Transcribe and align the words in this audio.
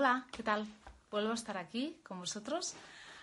Hola, 0.00 0.28
¿qué 0.30 0.44
tal? 0.44 0.64
Vuelvo 1.10 1.32
a 1.32 1.34
estar 1.34 1.56
aquí 1.56 2.00
con 2.04 2.20
vosotros. 2.20 2.76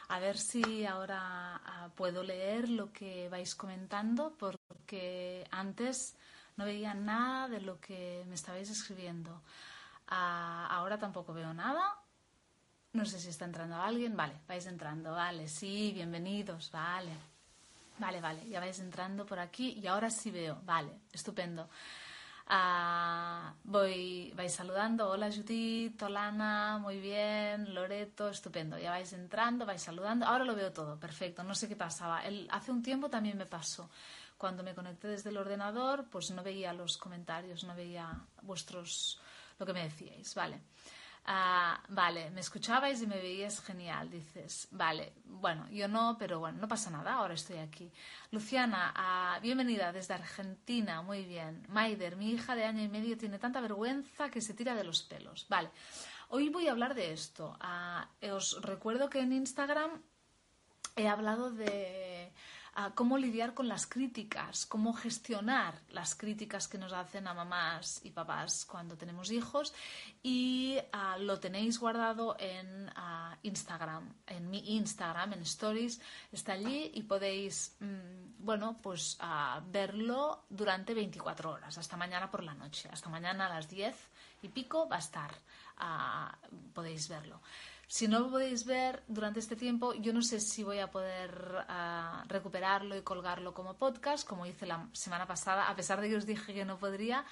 A 0.10 0.20
ver 0.20 0.38
si 0.38 0.86
ahora 0.86 1.62
uh, 1.64 1.90
puedo 1.92 2.22
leer 2.22 2.68
lo 2.68 2.92
que 2.92 3.30
vais 3.30 3.56
comentando, 3.56 4.36
porque 4.38 5.48
antes 5.52 6.18
no 6.58 6.66
veía 6.66 6.94
nada 6.94 7.48
de 7.48 7.62
lo 7.62 7.80
que 7.80 8.26
me 8.28 8.36
estabais 8.36 8.70
escribiendo. 8.70 9.32
Uh, 10.12 10.68
ahora 10.70 10.98
tampoco 11.00 11.34
veo 11.34 11.54
nada. 11.54 11.96
No 12.92 13.06
sé 13.06 13.22
si 13.22 13.30
está 13.30 13.46
entrando 13.46 13.78
alguien. 13.78 14.18
Vale, 14.18 14.42
vais 14.46 14.66
entrando. 14.66 15.14
Vale, 15.14 15.48
sí, 15.48 15.94
bienvenidos. 15.94 16.72
Vale. 16.72 17.14
Vale, 18.00 18.20
vale, 18.20 18.50
ya 18.50 18.60
vais 18.60 18.78
entrando 18.80 19.26
por 19.26 19.40
aquí 19.40 19.80
y 19.82 19.88
ahora 19.88 20.10
sí 20.10 20.30
veo. 20.30 20.60
Vale, 20.66 20.92
estupendo. 21.14 21.70
Uh, 22.48 23.50
voy, 23.64 24.32
vais 24.36 24.54
saludando. 24.54 25.10
Hola 25.10 25.32
Judith, 25.32 26.00
Olana, 26.04 26.78
muy 26.78 27.00
bien. 27.00 27.74
Loreto, 27.74 28.30
estupendo. 28.30 28.78
Ya 28.78 28.92
vais 28.92 29.12
entrando, 29.14 29.66
vais 29.66 29.82
saludando. 29.82 30.26
Ahora 30.28 30.46
lo 30.46 30.56
veo 30.56 30.72
todo, 30.72 31.00
perfecto. 31.00 31.44
No 31.44 31.56
sé 31.56 31.68
qué 31.68 31.76
pasaba. 31.76 32.24
El, 32.24 32.48
hace 32.52 32.72
un 32.72 32.84
tiempo 32.84 33.10
también 33.10 33.38
me 33.38 33.48
pasó. 33.48 33.90
Cuando 34.38 34.64
me 34.64 34.76
conecté 34.76 35.08
desde 35.08 35.30
el 35.32 35.38
ordenador, 35.38 36.06
pues 36.12 36.30
no 36.32 36.44
veía 36.44 36.72
los 36.74 36.98
comentarios, 36.98 37.64
no 37.64 37.74
veía 37.74 38.12
vuestros 38.44 39.20
lo 39.58 39.66
que 39.66 39.74
me 39.74 39.84
decíais. 39.84 40.36
Vale. 40.36 40.62
Uh, 41.28 41.82
vale, 41.90 42.30
me 42.30 42.42
escuchabais 42.42 43.02
y 43.02 43.08
me 43.08 43.18
veías 43.18 43.60
genial, 43.60 44.12
dices. 44.12 44.68
Vale, 44.70 45.14
bueno, 45.26 45.68
yo 45.72 45.88
no, 45.88 46.18
pero 46.20 46.40
bueno, 46.40 46.60
no 46.60 46.68
pasa 46.68 46.92
nada, 46.92 47.14
ahora 47.14 47.34
estoy 47.34 47.58
aquí. 47.58 47.92
Luciana, 48.30 48.94
uh, 48.96 49.42
bienvenida 49.42 49.92
desde 49.92 50.14
Argentina, 50.14 51.02
muy 51.02 51.26
bien. 51.26 51.66
Maider, 51.70 52.16
mi 52.16 52.30
hija 52.30 52.56
de 52.56 52.66
año 52.66 52.84
y 52.84 52.90
medio 52.90 53.18
tiene 53.18 53.40
tanta 53.40 53.60
vergüenza 53.60 54.30
que 54.30 54.40
se 54.40 54.54
tira 54.54 54.76
de 54.76 54.84
los 54.84 55.02
pelos. 55.02 55.48
Vale, 55.50 55.72
hoy 56.30 56.50
voy 56.50 56.68
a 56.68 56.72
hablar 56.72 56.94
de 56.94 57.14
esto. 57.14 57.58
Uh, 57.60 58.32
os 58.32 58.62
recuerdo 58.62 59.10
que 59.10 59.22
en 59.22 59.34
Instagram 59.34 60.04
he 60.96 61.08
hablado 61.08 61.50
de 61.50 62.32
cómo 62.94 63.18
lidiar 63.18 63.54
con 63.54 63.68
las 63.68 63.88
críticas, 63.88 64.66
cómo 64.66 64.94
gestionar 64.94 65.80
las 65.90 66.14
críticas 66.16 66.68
que 66.68 66.78
nos 66.78 66.92
hacen 66.92 67.28
a 67.28 67.34
mamás 67.34 68.02
y 68.04 68.12
papás 68.12 68.66
cuando 68.66 68.98
tenemos 68.98 69.32
hijos. 69.32 69.74
Y 70.22 70.78
uh, 70.94 71.22
lo 71.22 71.40
tenéis 71.40 71.80
guardado 71.80 72.36
en 72.40 72.90
uh, 72.90 73.36
Instagram, 73.44 74.14
en 74.28 74.50
mi 74.50 74.76
Instagram, 74.76 75.34
en 75.34 75.42
Stories, 75.44 76.02
está 76.32 76.54
allí 76.54 76.92
y 76.94 77.04
podéis, 77.04 77.76
mmm, 77.80 78.34
bueno, 78.40 78.78
pues 78.82 79.18
uh, 79.22 79.62
verlo 79.72 80.46
durante 80.50 80.94
24 80.94 81.52
horas, 81.52 81.78
hasta 81.78 81.96
mañana 81.96 82.30
por 82.30 82.44
la 82.44 82.54
noche, 82.54 82.90
hasta 82.92 83.10
mañana 83.10 83.46
a 83.46 83.50
las 83.50 83.70
10 83.70 83.96
y 84.42 84.50
pico 84.50 84.88
va 84.88 84.98
a 84.98 85.00
estar, 85.00 85.32
podéis 86.74 87.08
verlo. 87.08 87.42
Si 87.88 88.08
no 88.08 88.20
lo 88.20 88.30
podéis 88.30 88.66
ver 88.66 89.04
durante 89.08 89.40
este 89.40 89.56
tiempo, 89.56 89.94
yo 89.94 90.12
no 90.12 90.22
sé 90.22 90.40
si 90.40 90.64
voy 90.64 90.80
a 90.80 90.90
poder 90.90 91.66
uh, 91.70 92.28
recuperarlo 92.28 92.98
y 92.98 93.02
colgarlo 93.04 93.54
como 93.54 93.78
podcast, 93.78 94.28
como 94.28 94.46
hice 94.46 94.66
la 94.66 94.90
semana 94.94 95.28
pasada, 95.28 95.70
a 95.70 95.76
pesar 95.76 96.02
de 96.02 96.10
que 96.10 96.16
os 96.18 96.26
dije 96.26 96.54
que 96.54 96.66
no 96.66 96.78
podría. 96.78 97.26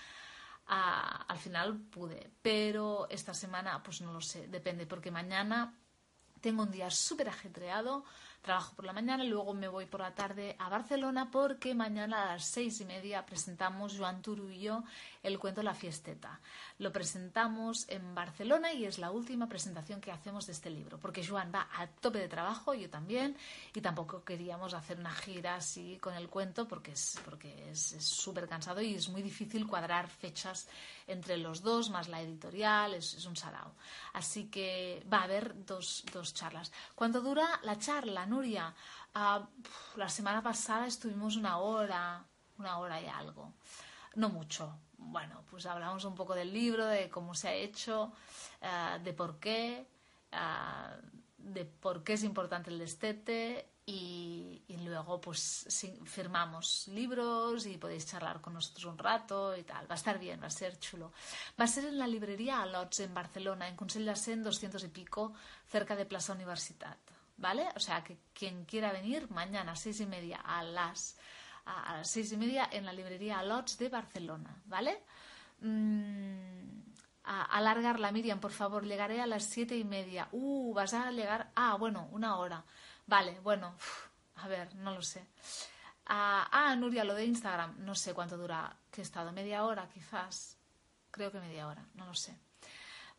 Uh, 0.67 1.23
al 1.27 1.37
final 1.39 1.77
pude, 1.77 2.31
pero 2.41 3.07
esta 3.09 3.33
semana 3.33 3.81
pues 3.83 4.01
no 4.01 4.13
lo 4.13 4.21
sé, 4.21 4.47
depende, 4.47 4.85
porque 4.85 5.11
mañana 5.11 5.73
tengo 6.39 6.63
un 6.63 6.71
día 6.71 6.89
súper 6.89 7.29
ajetreado, 7.29 8.05
trabajo 8.43 8.75
por 8.75 8.85
la 8.85 8.93
mañana 8.93 9.23
luego 9.23 9.53
me 9.53 9.69
voy 9.69 9.85
por 9.85 10.01
la 10.01 10.13
tarde 10.13 10.55
a 10.59 10.69
Barcelona 10.69 11.31
porque 11.31 11.73
mañana 11.73 12.23
a 12.23 12.25
las 12.33 12.45
seis 12.45 12.79
y 12.81 12.85
media 12.85 13.25
presentamos 13.25 13.97
Joan 13.97 14.21
Turu 14.21 14.49
y 14.49 14.59
yo 14.59 14.83
el 15.23 15.39
cuento 15.39 15.63
La 15.63 15.73
Fiesteta. 15.73 16.41
Lo 16.79 16.91
presentamos 16.91 17.87
en 17.87 18.13
Barcelona 18.13 18.73
y 18.73 18.83
es 18.83 18.99
la 18.99 19.11
última 19.11 19.47
presentación 19.47 20.01
que 20.01 20.11
hacemos 20.11 20.45
de 20.45 20.51
este 20.51 20.69
libro 20.69 20.99
porque 20.99 21.25
Joan 21.25 21.51
va 21.55 21.69
a 21.73 21.87
tope 21.87 22.19
de 22.19 22.27
trabajo, 22.27 22.73
yo 22.73 22.89
también, 22.89 23.37
y 23.73 23.79
tampoco 23.79 24.25
queríamos 24.25 24.73
hacer 24.73 24.99
una 24.99 25.13
gira 25.13 25.55
así 25.55 25.97
con 26.01 26.13
el 26.13 26.27
cuento 26.27 26.67
porque 26.67 26.91
es 26.91 27.17
porque 27.23 27.71
es 27.71 27.95
súper 27.99 28.49
cansado 28.49 28.81
y 28.81 28.95
es 28.95 29.07
muy 29.07 29.21
difícil 29.21 29.65
cuadrar 29.65 30.09
fechas 30.09 30.67
entre 31.07 31.37
los 31.37 31.61
dos, 31.61 31.89
más 31.89 32.09
la 32.09 32.21
editorial, 32.21 32.93
es, 32.93 33.13
es 33.13 33.25
un 33.25 33.37
sarao. 33.37 33.71
Así 34.11 34.45
que 34.45 35.05
va 35.11 35.19
a 35.19 35.23
haber 35.23 35.65
dos, 35.65 36.03
dos 36.11 36.33
charlas. 36.33 36.71
¿Cuánto 36.93 37.21
dura 37.21 37.47
la 37.63 37.79
charla, 37.79 38.25
Uh, 38.39 39.45
la 39.95 40.09
semana 40.09 40.41
pasada 40.41 40.87
estuvimos 40.87 41.35
una 41.35 41.57
hora, 41.57 42.25
una 42.57 42.79
hora 42.79 42.99
y 42.99 43.07
algo. 43.07 43.53
No 44.15 44.29
mucho. 44.29 44.79
Bueno, 44.97 45.43
pues 45.49 45.65
hablamos 45.65 46.03
un 46.05 46.15
poco 46.15 46.33
del 46.33 46.51
libro, 46.51 46.85
de 46.85 47.09
cómo 47.09 47.35
se 47.35 47.49
ha 47.49 47.53
hecho, 47.53 48.11
uh, 48.61 49.03
de 49.03 49.13
por 49.13 49.39
qué, 49.39 49.85
uh, 50.31 51.07
de 51.37 51.65
por 51.65 52.03
qué 52.03 52.13
es 52.13 52.23
importante 52.23 52.71
el 52.71 52.79
destete 52.79 53.69
y, 53.85 54.63
y, 54.67 54.77
luego 54.77 55.19
pues 55.19 55.67
firmamos 56.05 56.87
libros 56.87 57.65
y 57.65 57.77
podéis 57.77 58.05
charlar 58.07 58.39
con 58.39 58.53
nosotros 58.53 58.85
un 58.85 58.97
rato 58.97 59.55
y 59.55 59.63
tal. 59.63 59.87
Va 59.89 59.95
a 59.95 59.97
estar 59.97 60.17
bien, 60.17 60.41
va 60.41 60.47
a 60.47 60.49
ser 60.49 60.79
chulo. 60.79 61.11
Va 61.59 61.65
a 61.65 61.67
ser 61.67 61.85
en 61.85 61.99
la 61.99 62.07
librería 62.07 62.61
Alots 62.61 63.01
en 63.01 63.13
Barcelona, 63.13 63.67
en 63.67 63.75
Consell 63.75 64.05
de 64.05 64.15
Sen 64.15 64.41
200 64.41 64.83
y 64.85 64.87
pico, 64.87 65.33
cerca 65.67 65.95
de 65.95 66.05
Plaza 66.05 66.33
Universitat. 66.33 66.97
¿Vale? 67.37 67.67
O 67.75 67.79
sea 67.79 68.03
que 68.03 68.17
quien 68.33 68.65
quiera 68.65 68.91
venir 68.91 69.29
mañana 69.31 69.73
a 69.73 69.75
seis 69.75 69.99
y 69.99 70.05
media 70.05 70.37
a 70.37 70.63
las, 70.63 71.17
a, 71.65 71.97
las 71.97 72.09
seis 72.09 72.31
y 72.31 72.37
media 72.37 72.69
en 72.71 72.85
la 72.85 72.93
librería 72.93 73.39
Alots 73.39 73.77
de 73.77 73.89
Barcelona. 73.89 74.61
¿Vale? 74.65 75.03
Mm, 75.61 76.83
a 77.25 77.43
alargar 77.43 77.99
la 77.99 78.11
Miriam, 78.11 78.39
por 78.39 78.51
favor, 78.51 78.85
llegaré 78.85 79.21
a 79.21 79.27
las 79.27 79.45
siete 79.45 79.77
y 79.77 79.83
media. 79.83 80.27
Uh, 80.31 80.73
vas 80.73 80.93
a 80.93 81.11
llegar. 81.11 81.51
Ah, 81.55 81.75
bueno, 81.75 82.07
una 82.11 82.37
hora. 82.37 82.63
Vale, 83.07 83.39
bueno, 83.41 83.75
a 84.35 84.47
ver, 84.47 84.75
no 84.75 84.93
lo 84.93 85.01
sé. 85.01 85.25
Ah, 86.05 86.47
ah, 86.51 86.75
Nuria, 86.75 87.03
lo 87.03 87.13
de 87.13 87.25
Instagram, 87.25 87.75
no 87.79 87.95
sé 87.95 88.13
cuánto 88.13 88.37
dura, 88.37 88.75
que 88.91 89.01
he 89.01 89.03
estado, 89.03 89.31
media 89.31 89.63
hora 89.63 89.87
quizás. 89.87 90.57
Creo 91.11 91.31
que 91.31 91.39
media 91.39 91.67
hora, 91.67 91.85
no 91.95 92.05
lo 92.05 92.13
sé. 92.13 92.37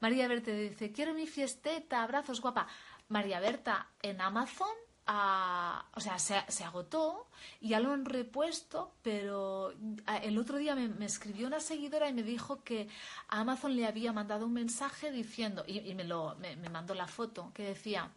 María 0.01 0.29
Berta 0.29 0.51
dice, 0.51 0.93
quiero 0.93 1.15
mi 1.15 1.27
fiesteta, 1.27 2.03
abrazos, 2.03 2.41
guapa. 2.41 2.67
María 3.09 3.41
Berta, 3.41 3.89
en 4.03 4.21
Amazon, 4.21 4.75
o 5.07 6.01
sea, 6.01 6.19
se, 6.19 6.65
agotó 6.65 7.29
y 7.61 7.71
ya 7.71 7.81
lo 7.81 7.93
han 7.93 8.05
repuesto, 8.05 8.95
pero 9.03 9.75
el 10.23 10.39
otro 10.39 10.57
día 10.59 10.75
me, 10.75 11.05
escribió 11.05 11.47
una 11.47 11.61
seguidora 11.61 12.09
y 12.09 12.15
me 12.15 12.23
dijo 12.23 12.63
que 12.63 12.89
Amazon 13.29 13.77
le 13.77 13.87
había 13.87 14.13
mandado 14.13 14.47
un 14.47 14.55
mensaje 14.55 15.11
diciendo, 15.11 15.65
y, 15.67 15.81
y 15.81 15.95
me, 15.95 16.05
lo, 16.05 16.37
me, 16.37 16.57
mandó 16.71 16.95
la 16.95 17.07
foto, 17.07 17.53
que 17.53 17.65
decía 17.65 18.11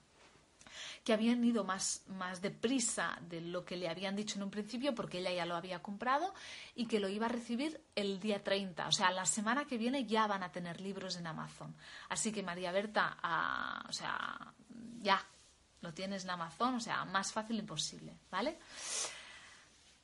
que 1.04 1.14
habían 1.14 1.44
ido 1.44 1.64
más, 1.64 2.04
más 2.08 2.42
deprisa 2.42 3.18
de 3.22 3.42
lo 3.42 3.66
que 3.66 3.78
le 3.78 3.90
habían 3.90 4.16
dicho 4.16 4.38
en 4.38 4.44
un 4.44 4.52
principio 4.52 4.94
porque 4.94 5.20
ella 5.20 5.32
ya 5.32 5.46
lo 5.46 5.56
había 5.56 5.82
comprado 5.82 6.34
y 6.76 6.86
que 6.86 7.00
lo 7.00 7.10
iba 7.10 7.26
a 7.26 7.30
recibir 7.30 7.82
el 7.96 8.20
día 8.20 8.44
30. 8.44 8.88
O 8.88 8.92
sea, 8.92 9.12
la 9.12 9.26
semana 9.26 9.66
que 9.66 9.78
viene 9.78 10.06
ya 10.06 10.28
van 10.28 10.44
a 10.44 10.52
tener 10.52 10.82
libros 10.82 11.16
en 11.16 11.26
Amazon. 11.26 11.76
Así 12.10 12.32
que 12.32 12.44
María 12.44 12.72
Berta, 12.72 13.18
o 13.88 13.94
sea, 13.94 14.54
ya 15.02 15.24
lo 15.82 15.94
tienes 15.94 16.24
en 16.24 16.32
Amazon, 16.32 16.76
o 16.76 16.80
sea, 16.80 17.06
más 17.06 17.32
fácil 17.32 17.60
imposible, 17.60 18.18
¿vale? 18.32 18.58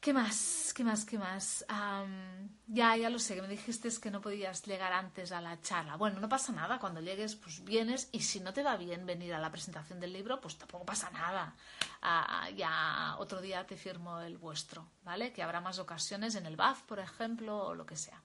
¿Qué 0.04 0.12
más? 0.12 0.74
¿Qué 0.76 0.84
más? 0.84 1.06
¿Qué 1.06 1.18
más? 1.18 1.66
Um, 1.70 2.50
ya, 2.68 2.98
ya 2.98 3.10
lo 3.10 3.20
sé, 3.20 3.36
que 3.36 3.42
me 3.42 3.48
dijiste 3.48 3.90
que 4.02 4.12
no 4.12 4.20
podías 4.20 4.62
llegar 4.64 4.92
antes 4.92 5.32
a 5.32 5.40
la 5.40 5.62
charla. 5.62 5.96
Bueno, 5.96 6.20
no 6.20 6.28
pasa 6.28 6.52
nada, 6.52 6.78
cuando 6.78 7.00
llegues, 7.00 7.38
pues 7.38 7.64
vienes 7.64 8.10
y 8.12 8.20
si 8.20 8.42
no 8.42 8.52
te 8.52 8.64
va 8.64 8.76
bien 8.76 9.06
venir 9.06 9.34
a 9.34 9.40
la 9.40 9.50
presentación 9.50 10.02
del 10.02 10.12
libro, 10.12 10.42
pues 10.42 10.58
tampoco 10.58 10.86
pasa 10.86 11.10
nada. 11.12 11.56
Uh, 12.02 12.54
ya 12.54 13.16
otro 13.18 13.40
día 13.40 13.66
te 13.66 13.78
firmo 13.78 14.20
el 14.20 14.38
vuestro, 14.38 14.86
¿vale? 15.04 15.32
Que 15.32 15.42
habrá 15.42 15.62
más 15.62 15.80
ocasiones 15.80 16.36
en 16.36 16.48
el 16.48 16.58
BAF, 16.58 16.82
por 16.82 17.00
ejemplo, 17.00 17.68
o 17.68 17.74
lo 17.74 17.86
que 17.86 17.96
sea. 17.96 18.22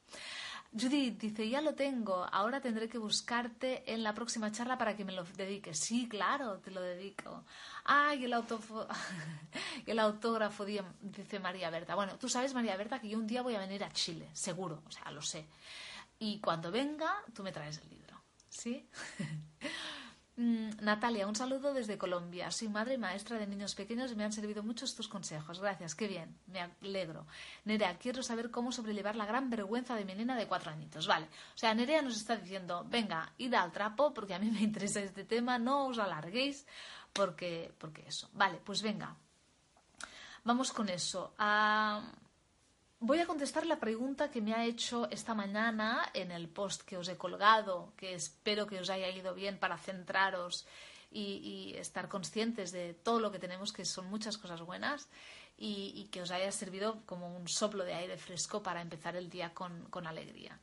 Judith 0.72 1.18
dice, 1.18 1.48
ya 1.48 1.60
lo 1.62 1.74
tengo, 1.74 2.26
ahora 2.30 2.60
tendré 2.60 2.88
que 2.88 2.98
buscarte 2.98 3.90
en 3.92 4.02
la 4.02 4.14
próxima 4.14 4.52
charla 4.52 4.76
para 4.76 4.94
que 4.96 5.04
me 5.04 5.12
lo 5.12 5.24
dediques. 5.24 5.78
Sí, 5.78 6.08
claro, 6.08 6.58
te 6.60 6.70
lo 6.70 6.82
dedico. 6.82 7.44
Ay, 7.84 8.24
el, 8.24 8.34
el 9.86 9.98
autógrafo, 9.98 10.64
dice 10.64 11.40
María 11.40 11.70
Berta. 11.70 11.94
Bueno, 11.94 12.18
tú 12.18 12.28
sabes, 12.28 12.52
María 12.54 12.76
Berta, 12.76 13.00
que 13.00 13.08
yo 13.08 13.18
un 13.18 13.26
día 13.26 13.42
voy 13.42 13.54
a 13.54 13.60
venir 13.60 13.82
a 13.82 13.90
Chile, 13.92 14.28
seguro, 14.34 14.82
o 14.86 14.90
sea, 14.90 15.10
lo 15.10 15.22
sé. 15.22 15.48
y 16.18 16.40
cuando 16.40 16.70
venga 16.72 17.14
tú 17.34 17.42
me 17.42 17.52
traes 17.52 17.78
el 17.78 17.90
libro. 17.90 18.22
¿Sí? 18.48 18.88
Mm, 20.38 20.70
Natalia, 20.82 21.26
un 21.26 21.34
saludo 21.34 21.74
desde 21.74 21.98
Colombia. 21.98 22.52
Soy 22.52 22.68
madre 22.68 22.94
y 22.94 22.98
maestra 22.98 23.38
de 23.38 23.46
niños 23.48 23.74
pequeños 23.74 24.12
y 24.12 24.14
me 24.14 24.22
han 24.22 24.32
servido 24.32 24.62
muchos 24.62 24.94
tus 24.94 25.08
consejos. 25.08 25.58
Gracias, 25.58 25.96
qué 25.96 26.06
bien, 26.06 26.38
me 26.46 26.60
alegro. 26.60 27.26
Nerea, 27.64 27.98
quiero 27.98 28.22
saber 28.22 28.52
cómo 28.52 28.70
sobrellevar 28.70 29.16
la 29.16 29.26
gran 29.26 29.50
vergüenza 29.50 29.96
de 29.96 30.04
mi 30.04 30.14
nena 30.14 30.36
de 30.36 30.46
cuatro 30.46 30.70
añitos. 30.70 31.08
Vale, 31.08 31.26
o 31.26 31.58
sea, 31.58 31.74
Nerea 31.74 32.02
nos 32.02 32.16
está 32.16 32.36
diciendo, 32.36 32.86
venga, 32.88 33.32
id 33.36 33.52
al 33.52 33.72
trapo 33.72 34.14
porque 34.14 34.34
a 34.34 34.38
mí 34.38 34.48
me 34.48 34.60
interesa 34.68 35.00
este 35.00 35.24
tema, 35.24 35.58
no 35.58 35.86
os 35.86 35.98
alarguéis 35.98 36.66
porque, 37.12 37.74
porque 37.76 38.04
eso. 38.06 38.30
Vale, 38.32 38.60
pues 38.64 38.80
venga, 38.80 39.16
vamos 40.44 40.70
con 40.70 40.88
eso. 40.88 41.34
Ah, 41.36 42.00
Voy 43.00 43.20
a 43.20 43.26
contestar 43.26 43.64
la 43.64 43.78
pregunta 43.78 44.28
que 44.28 44.40
me 44.40 44.54
ha 44.54 44.64
hecho 44.64 45.08
esta 45.10 45.32
mañana 45.32 46.10
en 46.14 46.32
el 46.32 46.48
post 46.48 46.82
que 46.82 46.96
os 46.96 47.08
he 47.08 47.16
colgado, 47.16 47.92
que 47.96 48.14
espero 48.14 48.66
que 48.66 48.80
os 48.80 48.90
haya 48.90 49.08
ido 49.08 49.34
bien 49.34 49.56
para 49.56 49.78
centraros 49.78 50.66
y, 51.12 51.74
estar 51.76 52.08
conscientes 52.08 52.72
de 52.72 52.94
todo 52.94 53.20
lo 53.20 53.30
que 53.30 53.38
tenemos, 53.38 53.72
que 53.72 53.84
son 53.84 54.10
muchas 54.10 54.36
cosas 54.36 54.62
buenas, 54.62 55.08
y, 55.56 56.08
que 56.10 56.22
os 56.22 56.32
haya 56.32 56.50
servido 56.50 57.00
como 57.06 57.36
un 57.36 57.46
soplo 57.46 57.84
de 57.84 57.94
aire 57.94 58.18
fresco 58.18 58.64
para 58.64 58.82
empezar 58.82 59.14
el 59.14 59.30
día 59.30 59.54
con, 59.54 60.06
alegría. 60.06 60.58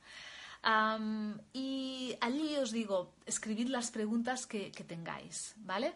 y 1.54 2.16
allí 2.20 2.56
os 2.56 2.70
digo, 2.70 3.14
escribid 3.24 3.68
las 3.68 3.90
preguntas 3.90 4.46
que, 4.46 4.70
tengáis, 4.86 5.54
¿vale? 5.56 5.94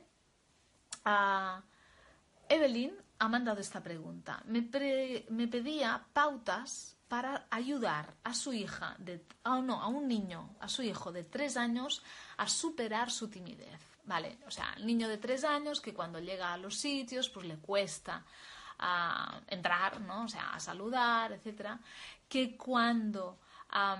Uh, 1.04 1.60
Evelyn 2.50 2.92
ha 3.20 3.28
mandado 3.28 3.60
esta 3.60 3.80
pregunta. 3.80 4.42
Me, 4.46 4.62
pedía 4.62 6.04
pautas 6.12 6.96
para 7.06 7.46
ayudar 7.48 8.12
a 8.24 8.34
su 8.34 8.52
hija, 8.52 8.96
de, 8.98 9.24
oh 9.44 9.62
no, 9.62 9.80
a 9.80 9.86
un 9.86 10.08
niño, 10.08 10.56
a 10.60 10.68
su 10.68 10.82
hijo 10.82 11.12
de 11.12 11.22
tres 11.22 11.56
años, 11.56 12.02
a 12.36 12.48
superar 12.48 13.10
su 13.10 13.28
timidez. 13.28 13.80
Vale, 14.04 14.38
o 14.46 14.50
sea, 14.50 14.74
el 14.76 14.86
niño 14.86 15.08
de 15.08 15.18
tres 15.18 15.44
años 15.44 15.80
que 15.80 15.94
cuando 15.94 16.18
llega 16.18 16.52
a 16.52 16.56
los 16.56 16.76
sitios, 16.76 17.28
pues 17.28 17.46
le 17.46 17.58
cuesta 17.58 18.24
ah, 18.80 19.40
entrar, 19.46 20.00
¿no? 20.00 20.24
O 20.24 20.28
sea, 20.28 20.50
a 20.50 20.58
saludar, 20.58 21.32
etcétera, 21.32 21.78
que 22.28 22.56
cuando 22.56 23.38
ah, 23.68 23.96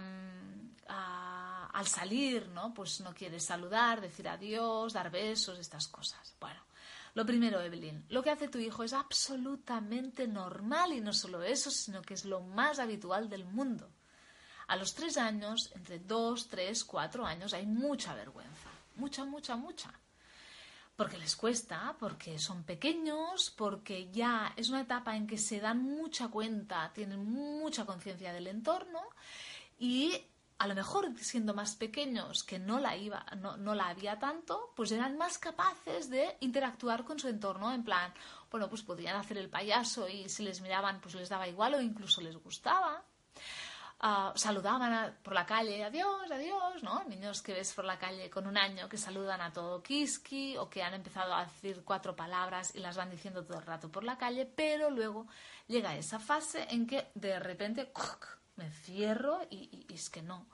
al 1.73 1.87
salir, 1.87 2.49
¿no? 2.49 2.75
Pues 2.75 3.00
no 3.00 3.14
quiere 3.14 3.38
saludar, 3.38 4.00
decir 4.00 4.29
adiós, 4.29 4.93
dar 4.93 5.11
besos, 5.11 5.58
estas 5.58 5.87
cosas. 5.87 6.35
Bueno, 6.41 6.61
lo 7.15 7.27
primero, 7.27 7.61
Evelyn, 7.61 8.05
lo 8.09 8.23
que 8.23 8.31
hace 8.31 8.49
tu 8.49 8.59
hijo 8.59 8.85
es 8.85 8.93
absolutamente 8.93 10.29
normal 10.29 10.93
y 10.93 11.01
no 11.01 11.12
solo 11.12 11.43
eso, 11.43 11.71
sino 11.71 12.03
que 12.03 12.15
es 12.15 12.25
lo 12.25 12.41
más 12.41 12.79
habitual 12.79 13.29
del 13.29 13.45
mundo. 13.45 13.91
A 14.69 14.77
los 14.77 14.95
tres 14.95 15.17
años, 15.17 15.73
entre 15.75 15.99
dos, 15.99 16.49
tres, 16.49 16.85
cuatro 16.85 17.27
años, 17.27 17.53
hay 17.53 17.67
mucha 17.67 18.15
vergüenza. 18.15 18.71
Mucha, 18.95 19.25
mucha, 19.25 19.57
mucha. 19.57 19.93
Porque 20.95 21.19
les 21.19 21.35
cuesta, 21.35 21.97
porque 21.99 22.39
son 22.39 22.62
pequeños, 22.62 23.51
porque 23.57 24.11
ya 24.12 24.53
es 24.57 24.69
una 24.69 24.83
etapa 24.83 25.17
en 25.17 25.27
que 25.27 25.39
se 25.39 25.59
dan 25.59 25.83
mucha 25.83 26.29
cuenta, 26.29 26.93
tienen 26.93 27.25
mucha 27.25 27.85
conciencia 27.85 28.33
del 28.33 28.47
entorno 28.47 29.01
y 29.79 30.23
a 30.61 30.67
lo 30.67 30.75
mejor 30.75 31.09
siendo 31.17 31.55
más 31.55 31.75
pequeños 31.75 32.43
que 32.43 32.59
no 32.59 32.79
la 32.81 32.95
iba, 32.95 33.25
no, 33.39 33.75
la 33.75 33.89
había 33.89 34.19
tanto, 34.19 34.75
pues 34.77 34.93
eran 34.93 35.17
más 35.17 35.39
capaces 35.39 36.11
de 36.11 36.37
interactuar 36.41 37.03
con 37.03 37.19
su 37.19 37.29
entorno, 37.29 37.73
en 37.73 37.83
plan, 37.83 38.12
bueno, 38.51 38.69
pues 38.69 38.83
podían 38.83 39.17
hacer 39.17 39.39
el 39.39 39.49
payaso 39.49 40.07
y 40.07 40.29
si 40.29 40.43
les 40.43 40.61
miraban, 40.61 41.01
pues 41.01 41.15
les 41.15 41.31
daba 41.31 41.49
igual 41.49 41.75
o 41.75 41.81
incluso 41.81 42.21
les 42.21 42.37
gustaba. 42.37 43.03
Ah, 44.01 44.35
saludaban 44.37 45.17
por 45.23 45.33
la 45.33 45.47
calle, 45.47 45.83
adiós, 45.83 46.31
adiós, 46.31 46.83
¿no? 46.83 47.05
Niños 47.05 47.41
que 47.41 47.55
ves 47.55 47.73
por 47.73 47.87
la 47.87 47.99
calle 47.99 48.29
con 48.29 48.47
un 48.47 48.59
año 48.59 48.87
que 48.87 48.99
saludan 48.99 49.41
a 49.41 49.55
todo 49.55 49.83
kiski 49.83 50.59
o 50.59 50.69
que 50.69 50.83
han 50.83 50.93
empezado 50.93 51.35
a 51.35 51.45
decir 51.45 51.83
cuatro 51.85 52.15
palabras 52.15 52.75
y 52.75 52.81
las 52.81 52.99
van 52.99 53.11
diciendo 53.11 53.47
todo 53.47 53.59
el 53.59 53.65
rato 53.65 53.91
por 53.91 54.05
la 54.05 54.19
calle, 54.19 54.45
pero 54.45 54.91
luego 54.91 55.27
llega 55.69 55.97
esa 55.97 56.19
fase 56.19 56.67
en 56.69 56.87
que 56.87 57.11
de 57.15 57.39
repente 57.39 57.91
me 58.61 58.71
cierro 58.71 59.41
y, 59.51 59.87
es 59.89 60.11
que 60.11 60.23
no. 60.23 60.47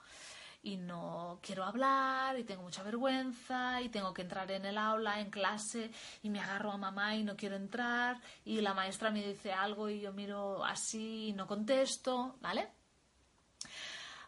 Y 0.63 0.77
no 0.77 1.39
quiero 1.43 1.65
hablar 1.65 2.39
y 2.39 2.45
tengo 2.45 2.63
mucha 2.63 2.83
vergüenza 2.83 3.83
y 3.83 3.89
tengo 3.89 4.15
que 4.15 4.23
entrar 4.23 4.51
en 4.51 4.65
el 4.65 4.79
aula, 4.79 5.21
en 5.21 5.31
clase 5.31 5.91
y 6.23 6.31
me 6.31 6.41
agarro 6.41 6.73
a 6.73 6.77
mamá 6.77 7.15
y 7.15 7.23
no 7.23 7.37
quiero 7.37 7.57
entrar 7.57 8.21
y 8.45 8.61
la 8.61 8.75
maestra 8.75 9.11
me 9.11 9.25
dice 9.25 9.53
algo 9.53 9.89
y 9.89 10.01
yo 10.01 10.13
miro 10.13 10.65
así 10.65 11.29
y 11.29 11.33
no 11.35 11.47
contesto, 11.47 12.37
¿vale? 12.41 12.69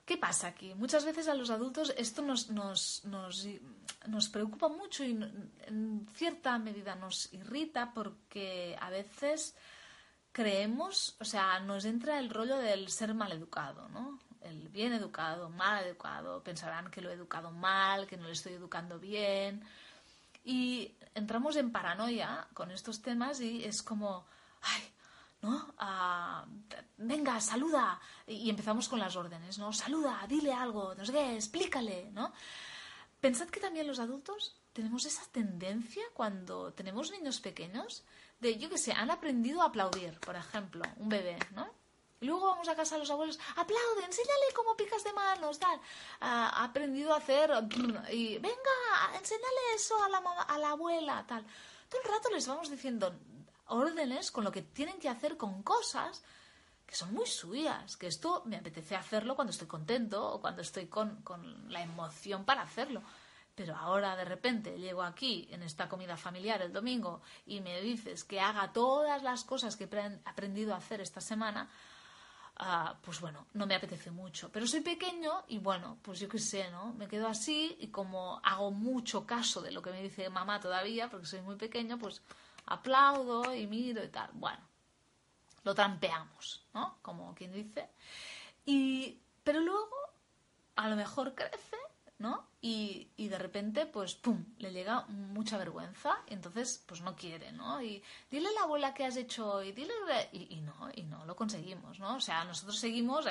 ¿Qué 0.04 0.16
pasa 0.16 0.48
aquí? 0.48 0.74
Muchas 0.74 1.04
veces 1.04 1.28
a 1.28 1.34
los 1.34 1.50
adultos 1.50 1.92
esto 1.96 2.22
nos, 2.22 2.50
nos, 2.50 3.04
nos, 3.04 3.46
nos, 4.06 4.28
preocupa 4.28 4.68
mucho 4.68 5.04
y 5.04 5.10
en 5.66 6.06
cierta 6.14 6.58
medida 6.58 6.94
nos 6.94 7.32
irrita 7.32 7.92
porque 7.92 8.76
a 8.80 8.90
veces 8.90 9.54
creemos, 10.38 11.16
o 11.18 11.24
sea, 11.24 11.58
nos 11.58 11.84
entra 11.84 12.20
el 12.20 12.30
rollo 12.30 12.58
del 12.58 12.90
ser 12.90 13.12
mal 13.12 13.32
educado, 13.32 13.88
¿no? 13.88 14.20
El 14.40 14.68
bien 14.68 14.92
educado, 14.92 15.50
mal 15.50 15.84
educado, 15.84 16.44
pensarán 16.44 16.92
que 16.92 17.00
lo 17.00 17.10
he 17.10 17.14
educado 17.14 17.50
mal, 17.50 18.06
que 18.06 18.16
no 18.16 18.26
le 18.26 18.34
estoy 18.34 18.52
educando 18.52 19.00
bien. 19.00 19.64
Y 20.44 20.94
entramos 21.16 21.56
en 21.56 21.72
paranoia 21.72 22.46
con 22.54 22.70
estos 22.70 23.02
temas 23.02 23.40
y 23.40 23.64
es 23.64 23.82
como, 23.82 24.26
ay, 24.62 24.82
¿no? 25.42 25.74
Ah, 25.76 26.46
venga, 26.98 27.40
saluda. 27.40 28.00
Y 28.24 28.48
empezamos 28.48 28.88
con 28.88 29.00
las 29.00 29.16
órdenes, 29.16 29.58
¿no? 29.58 29.72
Saluda, 29.72 30.24
dile 30.28 30.52
algo, 30.52 30.94
no 30.94 31.04
sé 31.04 31.34
explícale, 31.34 32.12
¿no? 32.12 32.32
Pensad 33.20 33.48
que 33.48 33.58
también 33.58 33.88
los 33.88 33.98
adultos 33.98 34.54
tenemos 34.72 35.04
esa 35.04 35.24
tendencia 35.32 36.04
cuando 36.14 36.72
tenemos 36.74 37.10
niños 37.10 37.40
pequeños 37.40 38.04
de, 38.40 38.58
yo 38.58 38.68
qué 38.70 38.78
sé, 38.78 38.92
han 38.92 39.10
aprendido 39.10 39.62
a 39.62 39.66
aplaudir, 39.66 40.18
por 40.20 40.36
ejemplo, 40.36 40.82
un 40.96 41.08
bebé, 41.08 41.38
¿no? 41.52 41.68
Y 42.20 42.26
luego 42.26 42.48
vamos 42.48 42.68
a 42.68 42.74
casa 42.74 42.96
a 42.96 42.98
los 42.98 43.10
abuelos, 43.10 43.38
aplaude, 43.56 44.04
enséñale 44.04 44.52
cómo 44.54 44.76
picas 44.76 45.04
de 45.04 45.12
manos, 45.12 45.58
tal. 45.58 45.80
ha 46.20 46.64
aprendido 46.64 47.14
a 47.14 47.18
hacer, 47.18 47.50
y 48.10 48.38
venga, 48.38 49.16
enséñale 49.16 49.74
eso 49.76 50.02
a 50.02 50.08
la, 50.08 50.18
a 50.18 50.58
la 50.58 50.70
abuela, 50.70 51.24
tal. 51.28 51.46
Todo 51.88 52.00
el 52.02 52.08
rato 52.08 52.28
les 52.30 52.46
vamos 52.46 52.70
diciendo 52.70 53.14
órdenes 53.66 54.30
con 54.30 54.44
lo 54.44 54.50
que 54.50 54.62
tienen 54.62 54.98
que 54.98 55.08
hacer 55.08 55.36
con 55.36 55.62
cosas 55.62 56.22
que 56.88 56.94
son 56.94 57.12
muy 57.12 57.26
suyas, 57.26 57.98
que 57.98 58.06
esto 58.06 58.42
me 58.46 58.56
apetece 58.56 58.96
hacerlo 58.96 59.36
cuando 59.36 59.50
estoy 59.50 59.68
contento 59.68 60.26
o 60.26 60.40
cuando 60.40 60.62
estoy 60.62 60.86
con, 60.86 61.22
con 61.22 61.70
la 61.70 61.82
emoción 61.82 62.46
para 62.46 62.62
hacerlo. 62.62 63.02
Pero 63.58 63.74
ahora 63.74 64.14
de 64.14 64.24
repente 64.24 64.78
llego 64.78 65.02
aquí 65.02 65.48
en 65.50 65.64
esta 65.64 65.88
comida 65.88 66.16
familiar 66.16 66.62
el 66.62 66.72
domingo 66.72 67.22
y 67.44 67.60
me 67.60 67.80
dices 67.80 68.22
que 68.22 68.38
haga 68.38 68.72
todas 68.72 69.20
las 69.24 69.42
cosas 69.42 69.74
que 69.74 69.88
he 69.90 70.20
aprendido 70.24 70.72
a 70.72 70.76
hacer 70.76 71.00
esta 71.00 71.20
semana, 71.20 71.68
ah, 72.58 72.96
pues 73.02 73.20
bueno, 73.20 73.48
no 73.54 73.66
me 73.66 73.74
apetece 73.74 74.12
mucho. 74.12 74.48
Pero 74.52 74.64
soy 74.68 74.82
pequeño 74.82 75.42
y 75.48 75.58
bueno, 75.58 75.98
pues 76.02 76.20
yo 76.20 76.28
qué 76.28 76.38
sé, 76.38 76.70
¿no? 76.70 76.92
Me 76.92 77.08
quedo 77.08 77.26
así 77.26 77.76
y 77.80 77.88
como 77.88 78.40
hago 78.44 78.70
mucho 78.70 79.26
caso 79.26 79.60
de 79.60 79.72
lo 79.72 79.82
que 79.82 79.90
me 79.90 80.04
dice 80.04 80.30
mamá 80.30 80.60
todavía, 80.60 81.10
porque 81.10 81.26
soy 81.26 81.40
muy 81.40 81.56
pequeño, 81.56 81.98
pues 81.98 82.22
aplaudo 82.66 83.52
y 83.52 83.66
miro 83.66 84.04
y 84.04 84.08
tal. 84.08 84.30
Bueno, 84.34 84.62
lo 85.64 85.74
trampeamos, 85.74 86.64
¿no? 86.74 86.98
Como 87.02 87.34
quien 87.34 87.52
dice. 87.52 87.88
Y, 88.64 89.18
pero 89.42 89.58
luego, 89.58 89.96
a 90.76 90.88
lo 90.88 90.94
mejor 90.94 91.34
crece 91.34 91.76
¿no? 92.18 92.48
Y, 92.60 93.12
y, 93.16 93.28
de 93.28 93.38
repente, 93.38 93.86
pues, 93.86 94.14
¡pum!, 94.16 94.44
le 94.58 94.72
llega 94.72 95.06
mucha 95.06 95.56
vergüenza 95.56 96.18
y 96.26 96.34
entonces, 96.34 96.82
pues 96.86 97.00
no 97.00 97.14
quiere, 97.14 97.52
¿no? 97.52 97.80
Y 97.80 98.02
dile 98.30 98.48
a 98.48 98.52
la 98.52 98.62
abuela 98.62 98.92
que 98.92 99.04
has 99.04 99.16
hecho 99.16 99.48
hoy, 99.52 99.72
dile... 99.72 99.92
Y, 100.32 100.60
no, 100.60 100.74
y 100.94 101.04
no 101.04 101.24
lo 101.24 101.36
conseguimos, 101.36 102.00
¿no? 102.00 102.16
O 102.16 102.20
sea, 102.20 102.44
nosotros 102.44 102.78
seguimos 102.78 103.24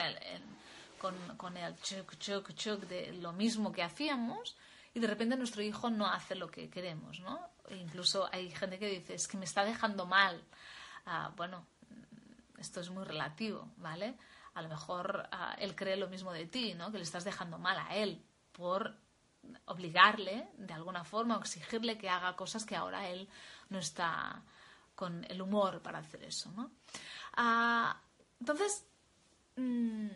con, 1.00 1.16
con, 1.36 1.58
el 1.58 1.76
chuc, 1.82 2.18
chuc, 2.18 2.54
chuc 2.54 2.82
de 2.88 3.12
lo 3.14 3.34
mismo 3.34 3.74
que 3.74 3.84
hacíamos 3.84 4.56
y 4.94 5.00
de 5.00 5.08
repente 5.08 5.36
nuestro 5.36 5.62
hijo 5.62 5.90
no 5.90 6.08
hace 6.08 6.36
lo 6.36 6.50
que 6.50 6.70
queremos, 6.70 7.20
¿no? 7.20 7.42
E 7.68 7.76
incluso 7.76 8.30
hay 8.32 8.50
gente 8.52 8.80
que 8.80 8.88
dice, 8.88 9.16
es 9.16 9.28
que 9.28 9.38
me 9.38 9.46
está 9.46 9.66
dejando 9.66 10.06
mal. 10.06 10.42
Ah, 11.06 11.34
bueno, 11.36 11.66
esto 12.58 12.80
es 12.80 12.90
muy 12.90 13.04
relativo, 13.04 13.70
¿vale? 13.78 14.16
A 14.54 14.62
lo 14.62 14.70
mejor 14.70 15.28
ah, 15.34 15.56
él 15.60 15.76
cree 15.76 15.98
lo 15.98 16.08
mismo 16.08 16.32
de 16.32 16.46
ti, 16.46 16.74
¿no? 16.74 16.90
Que 16.90 16.98
le 16.98 17.04
estás 17.04 17.26
dejando 17.26 17.60
mal 17.60 17.78
a 17.78 17.94
él 17.98 18.24
por 18.58 18.98
obligarle 19.66 20.50
de 20.58 20.74
alguna 20.74 21.04
forma 21.04 21.38
o 21.38 21.40
exigirle 21.40 21.98
que 21.98 22.10
haga 22.10 22.36
cosas 22.36 22.66
que 22.66 22.76
ahora 22.76 23.08
él 23.08 23.30
no 23.70 23.80
está 23.80 24.44
con 24.96 25.24
el 25.30 25.42
humor 25.42 25.82
para 25.82 26.00
hacer 26.00 26.24
eso. 26.24 26.52
¿no? 26.52 26.72
Ah, 27.38 28.02
entonces, 28.40 28.86
mm, 29.56 30.08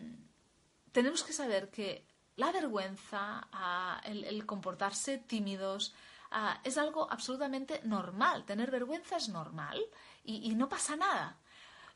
tenemos 0.90 1.22
que 1.22 1.32
saber 1.32 1.70
que 1.70 2.06
la 2.36 2.50
vergüenza, 2.50 3.48
ah, 3.52 4.00
el, 4.04 4.44
comportarse 4.44 5.18
tímidos, 5.18 5.94
ah, 6.32 6.60
es 6.64 6.76
algo 6.76 7.10
absolutamente 7.10 7.80
normal. 7.84 8.44
Tener 8.44 8.70
vergüenza 8.70 9.16
es 9.16 9.28
normal 9.28 9.80
y, 10.24 10.50
y 10.50 10.54
no 10.54 10.68
pasa 10.68 10.96
nada. 10.96 11.38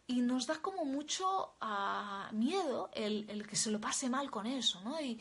Y 0.09 0.21
nos 0.21 0.47
da 0.47 0.57
como 0.63 0.85
mucho 0.85 1.57
ah, 1.61 2.31
miedo 2.33 2.91
el, 2.95 3.45
que 3.49 3.57
se 3.57 3.73
lo 3.73 3.81
pase 3.81 4.09
mal 4.09 4.31
con 4.31 4.47
eso, 4.47 4.81
¿no? 4.83 5.01
Y, 5.01 5.19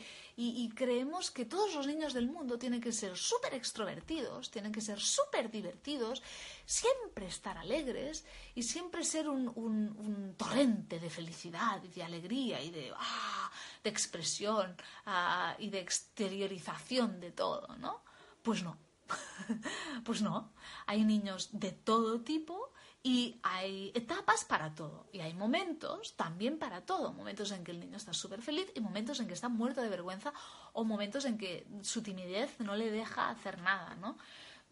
creemos 0.76 1.30
que 1.30 1.46
todos 1.46 1.74
los 1.74 1.86
niños 1.86 2.12
del 2.12 2.28
mundo 2.28 2.58
tienen 2.58 2.80
que 2.80 2.92
ser 2.92 3.16
súper 3.16 3.54
extrovertidos, 3.54 4.50
tienen 4.50 4.70
que 4.70 4.82
ser 4.82 5.00
súper 5.00 5.50
divertidos, 5.50 6.22
siempre 6.66 7.26
estar 7.26 7.56
alegres 7.56 8.24
y 8.54 8.62
siempre 8.62 9.02
ser 9.02 9.28
un, 9.28 10.34
torrente 10.36 11.00
de 11.00 11.10
felicidad 11.10 11.82
y 11.82 11.88
de 11.88 12.02
alegría 12.02 12.62
y 12.62 12.70
de, 12.70 12.92
ah, 12.94 13.50
de 13.82 13.90
expresión 13.90 14.76
ah, 15.06 15.56
y 15.58 15.70
de 15.70 15.80
exteriorización 15.80 17.18
de 17.18 17.32
todo, 17.32 17.74
¿no? 17.78 18.04
Pues 18.42 18.62
no. 18.62 18.76
pues 20.04 20.20
no. 20.20 20.52
Hay 20.86 21.04
niños 21.04 21.48
de 21.52 21.72
todo 21.72 22.20
tipo 22.20 22.72
y 23.06 23.38
hay 23.44 23.92
etapas 23.94 24.44
para 24.44 24.74
todo. 24.74 25.06
Y 25.12 25.20
hay 25.20 25.32
momentos 25.32 26.16
también 26.16 26.58
para 26.58 26.80
todo. 26.80 27.12
Momentos 27.12 27.52
en 27.52 27.62
que 27.62 27.70
el 27.70 27.78
niño 27.78 27.98
está 27.98 28.12
súper 28.12 28.42
feliz 28.42 28.66
y 28.74 28.80
momentos 28.80 29.20
en 29.20 29.28
que 29.28 29.34
está 29.34 29.48
muerto 29.48 29.80
de 29.80 29.88
vergüenza 29.88 30.32
o 30.72 30.82
momentos 30.82 31.24
en 31.24 31.38
que 31.38 31.68
su 31.82 32.02
timidez 32.02 32.58
no 32.58 32.74
le 32.74 32.90
deja 32.90 33.30
hacer 33.30 33.60
nada, 33.60 33.94
¿no? 33.94 34.18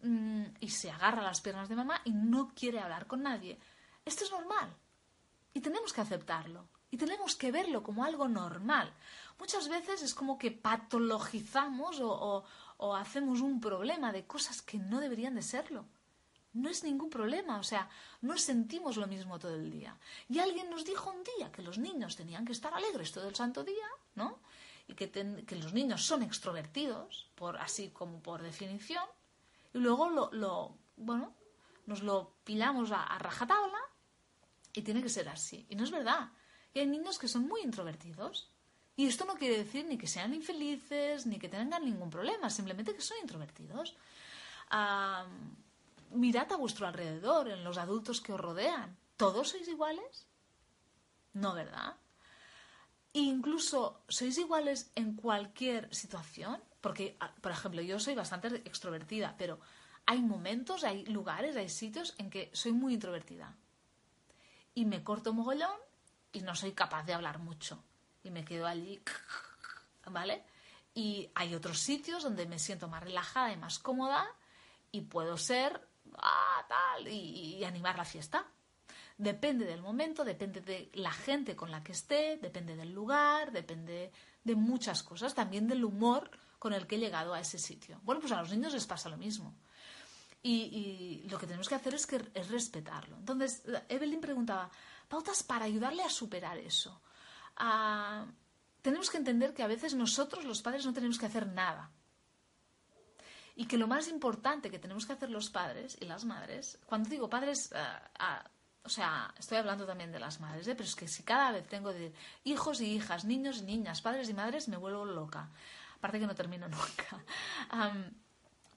Mm, 0.01 0.47
y 0.59 0.69
se 0.69 0.91
agarra 0.91 1.21
a 1.21 1.23
las 1.31 1.39
piernas 1.39 1.69
de 1.69 1.77
mamá 1.77 2.01
y 2.03 2.11
no 2.11 2.51
quiere 2.53 2.81
hablar 2.81 3.07
con 3.07 3.23
nadie. 3.23 3.57
Esto 4.03 4.25
es 4.25 4.31
normal. 4.31 4.69
Y 5.53 5.61
tenemos 5.61 5.93
que 5.93 6.01
aceptarlo. 6.01 6.67
Y 6.91 6.97
tenemos 6.97 7.37
que 7.37 7.53
verlo 7.53 7.83
como 7.83 8.03
algo 8.03 8.27
normal. 8.27 8.91
Muchas 9.39 9.69
veces 9.69 10.01
es 10.01 10.13
como 10.13 10.37
que 10.37 10.51
patologizamos 10.51 12.01
o, 12.01 12.43
o 12.75 12.95
hacemos 12.95 13.39
un 13.39 13.61
problema 13.61 14.11
de 14.11 14.27
cosas 14.27 14.61
que 14.61 14.77
no 14.77 14.99
deberían 14.99 15.35
de 15.35 15.41
serlo 15.41 15.85
no 16.55 16.69
es 16.69 16.83
ningún 16.83 17.09
problema, 17.09 17.59
o 17.59 17.63
sea, 17.63 17.89
no 18.21 18.37
sentimos 18.37 18.97
lo 18.97 19.07
mismo 19.07 19.37
todo 19.37 19.55
el 19.55 19.69
día. 19.69 19.95
Y 20.29 20.39
alguien 20.39 20.69
nos 20.69 20.85
dijo 20.85 21.11
un 21.11 21.23
día 21.23 21.51
que 21.51 21.61
los 21.61 21.77
niños 21.77 22.15
tenían 22.15 22.45
que 22.45 22.53
estar 22.53 22.73
alegres 22.73 23.11
todo 23.11 23.27
el 23.27 23.35
santo 23.35 23.63
día, 23.63 23.87
¿no? 24.15 24.39
Y 24.87 24.93
que, 24.93 25.11
que 25.11 25.55
los 25.57 25.73
niños 25.73 26.05
son 26.05 26.23
extrovertidos, 26.23 27.29
por, 27.35 27.57
así 27.57 27.89
como 27.89 28.21
por 28.21 28.41
definición, 28.41 29.03
y 29.73 29.79
luego 29.79 30.09
lo, 30.09 30.77
bueno, 30.95 31.33
nos 31.85 32.01
lo 32.01 32.35
pillamos 32.45 32.91
a, 32.91 33.03
a, 33.03 33.19
rajatabla 33.19 33.79
y 34.73 34.81
tiene 34.81 35.03
que 35.03 35.09
ser 35.09 35.27
así. 35.27 35.65
Y 35.69 35.75
no 35.75 35.83
es 35.83 35.91
verdad. 35.91 36.29
Y 36.73 36.79
hay 36.79 36.87
niños 36.87 37.19
que 37.19 37.27
son 37.27 37.47
muy 37.47 37.61
introvertidos. 37.61 38.49
Y 38.95 39.07
esto 39.07 39.25
no 39.25 39.35
quiere 39.35 39.57
decir 39.57 39.85
ni 39.85 39.97
que 39.97 40.07
sean 40.07 40.33
infelices, 40.33 41.25
ni 41.25 41.37
que 41.37 41.49
tengan 41.49 41.83
ningún 41.83 42.09
problema, 42.09 42.49
simplemente 42.49 42.95
que 42.95 43.01
son 43.01 43.17
introvertidos 43.21 43.97
mirad 46.11 46.51
a 46.51 46.57
vuestro 46.57 46.87
alrededor, 46.87 47.49
en 47.49 47.63
los 47.63 47.77
adultos 47.77 48.21
que 48.21 48.33
os 48.33 48.39
rodean. 48.39 48.97
¿Todos 49.17 49.49
sois 49.49 49.67
iguales? 49.67 50.27
No, 51.33 51.53
¿verdad? 51.53 51.95
incluso 53.15 54.03
sois 54.09 54.37
iguales 54.37 54.91
en 54.93 55.15
cualquier 55.15 55.87
situación, 55.95 56.61
porque, 56.81 57.15
ah, 57.21 57.33
por 57.41 57.51
ejemplo, 57.51 57.81
yo 57.81 57.97
soy 57.97 58.13
bastante 58.13 58.47
extrovertida, 58.65 59.35
pero 59.37 59.59
hay 60.05 60.21
momentos, 60.21 60.83
hay 60.83 61.05
lugares, 61.05 61.55
hay 61.55 61.69
sitios 61.69 62.13
en 62.17 62.29
que 62.29 62.51
soy 62.53 62.73
muy 62.73 62.93
introvertida. 62.93 63.55
Y 64.73 64.85
me 64.85 65.01
corto 65.01 65.33
mogollón 65.33 65.77
y 66.33 66.41
no 66.41 66.55
soy 66.55 66.73
capaz 66.73 67.03
de 67.03 67.13
hablar 67.13 67.39
mucho. 67.39 67.81
Y 68.21 68.31
me 68.31 68.43
quedo 68.43 68.67
allí, 68.67 69.01
¿vale? 70.11 70.43
Y 70.93 71.29
hay 71.35 71.55
otros 71.55 71.79
sitios 71.79 72.23
donde 72.23 72.45
me 72.45 72.59
siento 72.59 72.89
más 72.89 73.01
relajada 73.01 73.53
y 73.53 73.57
más 73.57 73.79
cómoda 73.79 74.27
y 74.91 75.01
puedo 75.01 75.37
ser 75.37 75.87
ah, 76.17 76.65
tal, 76.67 77.07
y, 77.07 77.63
animar 77.63 77.97
la 77.97 78.05
fiesta. 78.05 78.45
Depende 79.17 79.65
del 79.65 79.81
momento, 79.81 80.25
depende 80.25 80.59
de 80.61 80.89
la 80.93 81.11
gente 81.11 81.55
con 81.55 81.71
la 81.71 81.83
que 81.83 81.93
esté, 81.93 82.37
depende 82.37 82.75
del 82.75 82.91
lugar, 82.91 83.51
depende 83.51 84.11
de 84.43 84.55
muchas 84.55 85.03
cosas, 85.03 85.33
también 85.33 85.67
del 85.67 85.85
humor 85.85 86.29
con 86.59 86.73
el 86.73 86.85
que 86.85 86.95
he 86.95 86.99
llegado 86.99 87.33
a 87.33 87.39
ese 87.39 87.57
sitio. 87.57 87.99
Bueno, 88.03 88.19
pues 88.19 88.33
a 88.33 88.41
los 88.41 88.51
niños 88.51 88.73
les 88.73 88.85
pasa 88.85 89.09
lo 89.09 89.17
mismo. 89.17 89.55
Y, 90.43 91.25
lo 91.29 91.39
que 91.39 91.47
tenemos 91.47 91.67
que 91.67 91.75
hacer 91.75 91.95
es, 91.95 92.05
que, 92.05 92.21
es 92.33 92.49
respetarlo. 92.49 93.17
Entonces, 93.17 93.63
Evelyn 93.89 94.21
preguntaba, 94.21 94.69
pautas 95.07 95.41
para 95.41 95.65
ayudarle 95.65 96.03
a 96.03 96.09
superar 96.09 96.59
eso. 96.59 97.01
Ah, 97.55 98.27
tenemos 98.83 99.09
que 99.09 99.17
entender 99.17 99.55
que 99.55 99.63
a 99.63 99.67
veces 99.67 99.95
nosotros, 99.95 100.45
los 100.45 100.61
padres, 100.61 100.85
no 100.85 100.93
tenemos 100.93 101.17
que 101.17 101.25
hacer 101.25 101.47
nada. 101.47 101.89
Y 103.55 103.65
que 103.67 103.77
lo 103.77 103.87
más 103.87 104.07
importante 104.09 104.69
que 104.69 104.79
tenemos 104.79 105.05
que 105.05 105.13
hacer 105.13 105.29
los 105.29 105.49
padres 105.49 105.97
y 105.99 106.05
las 106.05 106.25
madres, 106.25 106.77
cuando 106.85 107.09
digo 107.09 107.29
padres, 107.29 107.71
eh, 107.73 107.77
o 108.83 108.89
sea, 108.89 109.33
estoy 109.37 109.57
hablando 109.57 109.85
también 109.85 110.11
de 110.11 110.19
las 110.19 110.39
madres, 110.39 110.67
¿eh? 110.67 110.75
pero 110.75 110.87
es 110.87 110.95
que 110.95 111.07
si 111.07 111.23
cada 111.23 111.51
vez 111.51 111.67
tengo 111.67 111.93
de 111.93 112.13
hijos 112.43 112.81
y 112.81 112.93
hijas, 112.93 113.23
niños 113.25 113.59
y 113.59 113.63
niñas, 113.63 114.01
padres 114.01 114.29
y 114.29 114.33
madres, 114.33 114.67
me 114.67 114.77
vuelvo 114.77 115.05
loca. 115.05 115.49
Aparte 115.97 116.19
que 116.19 116.27
no 116.27 116.35
termino 116.35 116.67
nunca. 116.69 117.23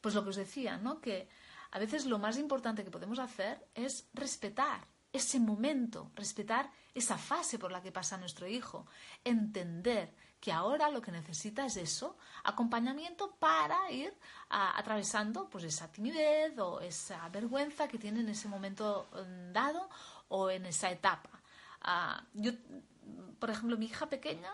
pues 0.00 0.14
lo 0.14 0.22
que 0.22 0.30
os 0.30 0.36
decía, 0.36 0.76
¿no? 0.76 1.00
Que 1.00 1.28
a 1.72 1.78
veces 1.78 2.06
lo 2.06 2.18
más 2.18 2.38
importante 2.38 2.84
que 2.84 2.90
podemos 2.90 3.18
hacer 3.18 3.66
es 3.74 4.08
respetar 4.14 4.86
ese 5.12 5.40
momento, 5.40 6.10
respetar 6.14 6.70
esa 6.94 7.16
fase 7.16 7.58
por 7.58 7.72
la 7.72 7.82
que 7.82 7.92
pasa 7.92 8.18
nuestro 8.18 8.46
hijo, 8.46 8.86
entender 9.24 10.14
que 10.40 10.52
ahora 10.52 10.90
lo 10.90 11.00
que 11.00 11.10
necesita 11.10 11.66
es 11.66 11.76
eso, 11.76 12.16
acompañamiento 12.44 13.34
para 13.36 13.90
ir 13.90 14.14
atravesando 14.48 15.48
pues 15.48 15.64
esa 15.64 15.90
timidez 15.90 16.56
o 16.58 16.80
esa 16.80 17.28
vergüenza 17.28 17.88
que 17.88 17.98
tiene 17.98 18.20
en 18.20 18.28
ese 18.28 18.48
momento 18.48 19.08
mm, 19.12 19.52
dado 19.52 19.88
o 20.28 20.50
en 20.50 20.66
esa 20.66 20.90
etapa. 20.90 21.30
Ah, 21.82 22.22
yo, 22.34 22.52
por 23.38 23.50
ejemplo, 23.50 23.76
mi 23.76 23.86
hija 23.86 24.08
pequeña, 24.08 24.52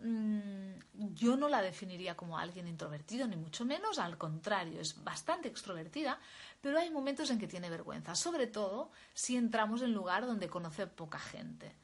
mm, 0.00 1.14
yo 1.14 1.36
no 1.36 1.48
la 1.48 1.62
definiría 1.62 2.16
como 2.16 2.38
alguien 2.38 2.66
introvertido, 2.66 3.26
ni 3.28 3.36
mucho 3.36 3.64
menos, 3.64 3.98
al 3.98 4.18
contrario, 4.18 4.80
es 4.80 5.02
bastante 5.04 5.48
extrovertida, 5.48 6.18
pero 6.62 6.78
hay 6.78 6.90
momentos 6.90 7.28
en 7.30 7.38
que 7.38 7.48
tiene 7.48 7.68
vergüenza, 7.68 8.14
sobre 8.14 8.46
todo 8.46 8.90
si 9.12 9.36
entramos 9.36 9.82
en 9.82 9.92
lugar 9.92 10.24
donde 10.24 10.48
conoce 10.48 10.86
poca 10.86 11.18
gente 11.18 11.76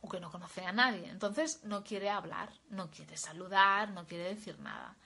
o 0.00 0.08
que 0.08 0.20
no 0.20 0.30
conoce 0.30 0.64
a 0.64 0.72
nadie. 0.72 1.08
Entonces 1.08 1.62
no 1.64 1.84
quiere 1.84 2.10
hablar, 2.10 2.50
no 2.70 2.90
quiere 2.90 3.16
saludar, 3.16 3.90
no 3.90 4.06
quiere 4.06 4.34
decir 4.34 4.58
nada. 4.58 4.96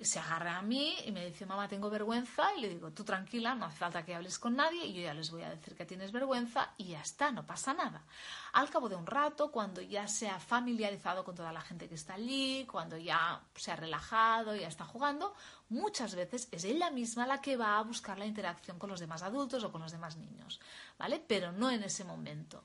Se 0.00 0.20
agarra 0.20 0.58
a 0.58 0.62
mí 0.62 0.94
y 1.04 1.10
me 1.10 1.26
dice, 1.26 1.46
mamá, 1.46 1.66
tengo 1.66 1.90
vergüenza. 1.90 2.54
Y 2.56 2.60
le 2.60 2.68
digo, 2.68 2.92
tú 2.92 3.02
tranquila, 3.02 3.54
no 3.54 3.66
hace 3.66 3.78
falta 3.78 4.04
que 4.04 4.14
hables 4.14 4.38
con 4.38 4.54
nadie. 4.54 4.86
Y 4.86 4.92
yo 4.92 5.02
ya 5.02 5.14
les 5.14 5.30
voy 5.30 5.42
a 5.42 5.50
decir 5.50 5.74
que 5.74 5.84
tienes 5.84 6.12
vergüenza 6.12 6.74
y 6.76 6.88
ya 6.88 7.00
está, 7.00 7.32
no 7.32 7.44
pasa 7.44 7.74
nada. 7.74 8.04
Al 8.52 8.70
cabo 8.70 8.88
de 8.88 8.94
un 8.94 9.06
rato, 9.06 9.50
cuando 9.50 9.80
ya 9.80 10.06
se 10.06 10.28
ha 10.28 10.38
familiarizado 10.38 11.24
con 11.24 11.34
toda 11.34 11.52
la 11.52 11.60
gente 11.60 11.88
que 11.88 11.96
está 11.96 12.14
allí, 12.14 12.66
cuando 12.70 12.96
ya 12.96 13.42
se 13.56 13.72
ha 13.72 13.76
relajado, 13.76 14.54
ya 14.54 14.68
está 14.68 14.84
jugando, 14.84 15.34
muchas 15.70 16.14
veces 16.14 16.48
es 16.52 16.64
ella 16.64 16.90
misma 16.90 17.26
la 17.26 17.40
que 17.40 17.56
va 17.56 17.78
a 17.78 17.82
buscar 17.82 18.18
la 18.18 18.26
interacción 18.26 18.78
con 18.78 18.90
los 18.90 19.00
demás 19.00 19.22
adultos 19.22 19.64
o 19.64 19.72
con 19.72 19.80
los 19.80 19.90
demás 19.90 20.16
niños, 20.16 20.60
¿vale? 20.98 21.22
Pero 21.26 21.50
no 21.50 21.70
en 21.70 21.82
ese 21.82 22.04
momento 22.04 22.62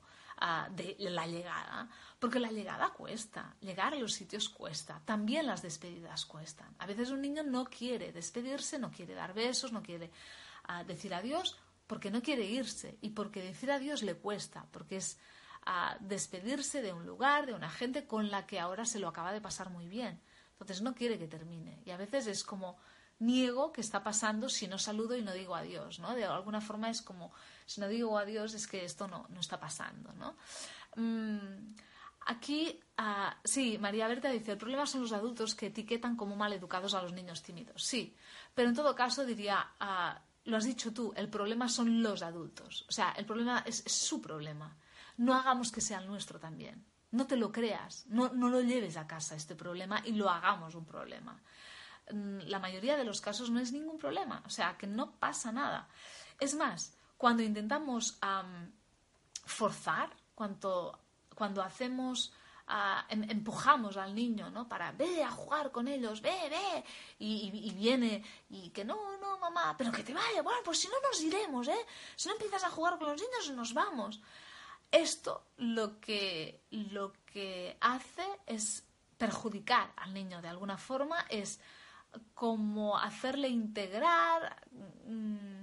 de 0.70 0.96
la 0.98 1.26
llegada, 1.26 1.88
porque 2.18 2.38
la 2.38 2.50
llegada 2.50 2.90
cuesta, 2.90 3.56
llegar 3.60 3.94
a 3.94 3.98
los 3.98 4.12
sitios 4.12 4.48
cuesta, 4.48 5.00
también 5.04 5.46
las 5.46 5.62
despedidas 5.62 6.26
cuestan. 6.26 6.74
A 6.78 6.86
veces 6.86 7.10
un 7.10 7.22
niño 7.22 7.42
no 7.42 7.64
quiere 7.64 8.12
despedirse, 8.12 8.78
no 8.78 8.90
quiere 8.90 9.14
dar 9.14 9.34
besos, 9.34 9.72
no 9.72 9.82
quiere 9.82 10.10
ah, 10.64 10.84
decir 10.84 11.12
adiós, 11.12 11.56
porque 11.86 12.10
no 12.10 12.22
quiere 12.22 12.44
irse 12.44 12.98
y 13.00 13.10
porque 13.10 13.42
decir 13.42 13.70
adiós 13.70 14.02
le 14.02 14.14
cuesta, 14.14 14.66
porque 14.70 14.96
es 14.96 15.18
ah, 15.66 15.96
despedirse 16.00 16.82
de 16.82 16.92
un 16.92 17.06
lugar, 17.06 17.46
de 17.46 17.54
una 17.54 17.70
gente 17.70 18.06
con 18.06 18.30
la 18.30 18.46
que 18.46 18.60
ahora 18.60 18.84
se 18.84 18.98
lo 18.98 19.08
acaba 19.08 19.32
de 19.32 19.40
pasar 19.40 19.70
muy 19.70 19.88
bien. 19.88 20.20
Entonces 20.52 20.82
no 20.82 20.94
quiere 20.94 21.18
que 21.18 21.28
termine. 21.28 21.82
Y 21.84 21.90
a 21.90 21.96
veces 21.96 22.26
es 22.26 22.44
como 22.44 22.78
niego 23.20 23.72
que 23.72 23.80
está 23.80 24.02
pasando 24.02 24.48
si 24.48 24.68
no 24.68 24.78
saludo 24.78 25.16
y 25.16 25.22
no 25.22 25.32
digo 25.32 25.54
adiós, 25.54 25.98
¿no? 25.98 26.14
De 26.14 26.24
alguna 26.24 26.60
forma 26.60 26.90
es 26.90 27.02
como, 27.02 27.32
si 27.68 27.80
no 27.82 27.88
digo 27.88 28.18
adiós 28.18 28.54
es 28.54 28.66
que 28.66 28.82
esto 28.82 29.06
no, 29.06 29.26
no 29.28 29.40
está 29.40 29.60
pasando, 29.60 30.10
¿no? 30.14 30.36
Mm, 30.96 31.74
aquí, 32.26 32.80
ah, 32.96 33.36
sí, 33.44 33.76
María 33.76 34.08
Berta 34.08 34.30
dice, 34.30 34.52
el 34.52 34.58
problema 34.58 34.86
son 34.86 35.02
los 35.02 35.12
adultos 35.12 35.54
que 35.54 35.66
etiquetan 35.66 36.16
como 36.16 36.34
mal 36.34 36.52
educados 36.54 36.94
a 36.94 37.02
los 37.02 37.12
niños 37.12 37.42
tímidos. 37.42 37.84
Sí, 37.84 38.16
pero 38.54 38.70
en 38.70 38.74
todo 38.74 38.94
caso 38.94 39.26
diría, 39.26 39.74
ah, 39.78 40.18
lo 40.44 40.56
has 40.56 40.64
dicho 40.64 40.94
tú, 40.94 41.12
el 41.14 41.28
problema 41.28 41.68
son 41.68 42.02
los 42.02 42.22
adultos. 42.22 42.86
O 42.88 42.92
sea, 42.92 43.12
el 43.12 43.26
problema 43.26 43.62
es, 43.66 43.84
su 43.86 44.22
problema. 44.22 44.74
No 45.18 45.34
hagamos 45.34 45.70
que 45.70 45.82
sea 45.82 45.98
el 45.98 46.06
nuestro 46.06 46.40
también. 46.40 46.86
No 47.10 47.26
te 47.26 47.36
lo 47.36 47.52
creas, 47.52 48.06
no, 48.06 48.30
no 48.30 48.48
lo 48.48 48.62
lleves 48.62 48.96
a 48.96 49.06
casa 49.06 49.36
este 49.36 49.54
problema 49.54 50.00
y 50.06 50.12
lo 50.12 50.30
hagamos 50.30 50.74
un 50.74 50.86
problema. 50.86 51.38
Mm, 52.10 52.38
la 52.46 52.58
mayoría 52.58 52.96
de 52.96 53.04
los 53.04 53.20
casos 53.20 53.50
no 53.50 53.60
es 53.60 53.72
ningún 53.72 53.98
problema, 53.98 54.42
o 54.46 54.50
sea, 54.50 54.78
que 54.78 54.86
no 54.86 55.12
pasa 55.12 55.52
nada. 55.52 55.88
Es 56.40 56.54
más, 56.54 56.97
cuando 57.18 57.42
intentamos 57.42 58.16
forzar, 59.44 60.10
cuando, 60.34 60.98
cuando 61.34 61.62
hacemos 61.62 62.32
em, 63.10 63.28
empujamos 63.28 63.96
al 63.96 64.14
niño, 64.14 64.50
¿no? 64.50 64.68
Para, 64.68 64.92
ve 64.92 65.24
a 65.24 65.30
jugar 65.30 65.72
con 65.72 65.88
ellos, 65.88 66.22
ve, 66.22 66.36
ve, 66.48 66.84
y, 67.18 67.72
viene, 67.72 68.24
y 68.48 68.70
que 68.70 68.84
no, 68.84 69.18
no, 69.18 69.36
mamá, 69.38 69.74
pero 69.76 69.90
que 69.90 70.04
te 70.04 70.14
vaya, 70.14 70.42
bueno, 70.42 70.60
pues 70.64 70.78
si 70.78 70.88
no 70.88 70.94
nos 71.02 71.20
iremos, 71.20 71.66
¿eh? 71.66 71.86
Si 72.14 72.28
no 72.28 72.34
empiezas 72.34 72.62
a 72.62 72.70
jugar 72.70 72.98
con 72.98 73.08
los 73.08 73.20
niños, 73.20 73.50
nos 73.50 73.74
vamos. 73.74 74.22
Esto 74.90 75.44
lo 75.56 76.00
que, 76.00 76.62
lo 76.70 77.12
que 77.26 77.76
hace 77.80 78.26
es 78.46 78.84
perjudicar 79.18 79.92
al 79.96 80.14
niño 80.14 80.40
de 80.40 80.48
alguna 80.48 80.78
forma, 80.78 81.26
es 81.28 81.60
como 82.34 82.96
hacerle 82.96 83.48
integrar 83.48 84.66
mm, 85.04 85.57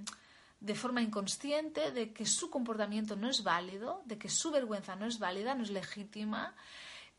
de 0.66 0.74
forma 0.74 1.04
inconsciente 1.04 1.92
de 1.92 2.12
que 2.12 2.26
su 2.26 2.50
comportamiento 2.50 3.16
no 3.16 3.30
es 3.30 3.44
válido, 3.44 4.02
de 4.06 4.18
que 4.18 4.30
su 4.30 4.50
vergüenza 4.50 4.96
no 4.96 5.06
es 5.06 5.20
válida, 5.20 5.54
no 5.54 5.64
es 5.64 5.70
legítima, 5.70 6.56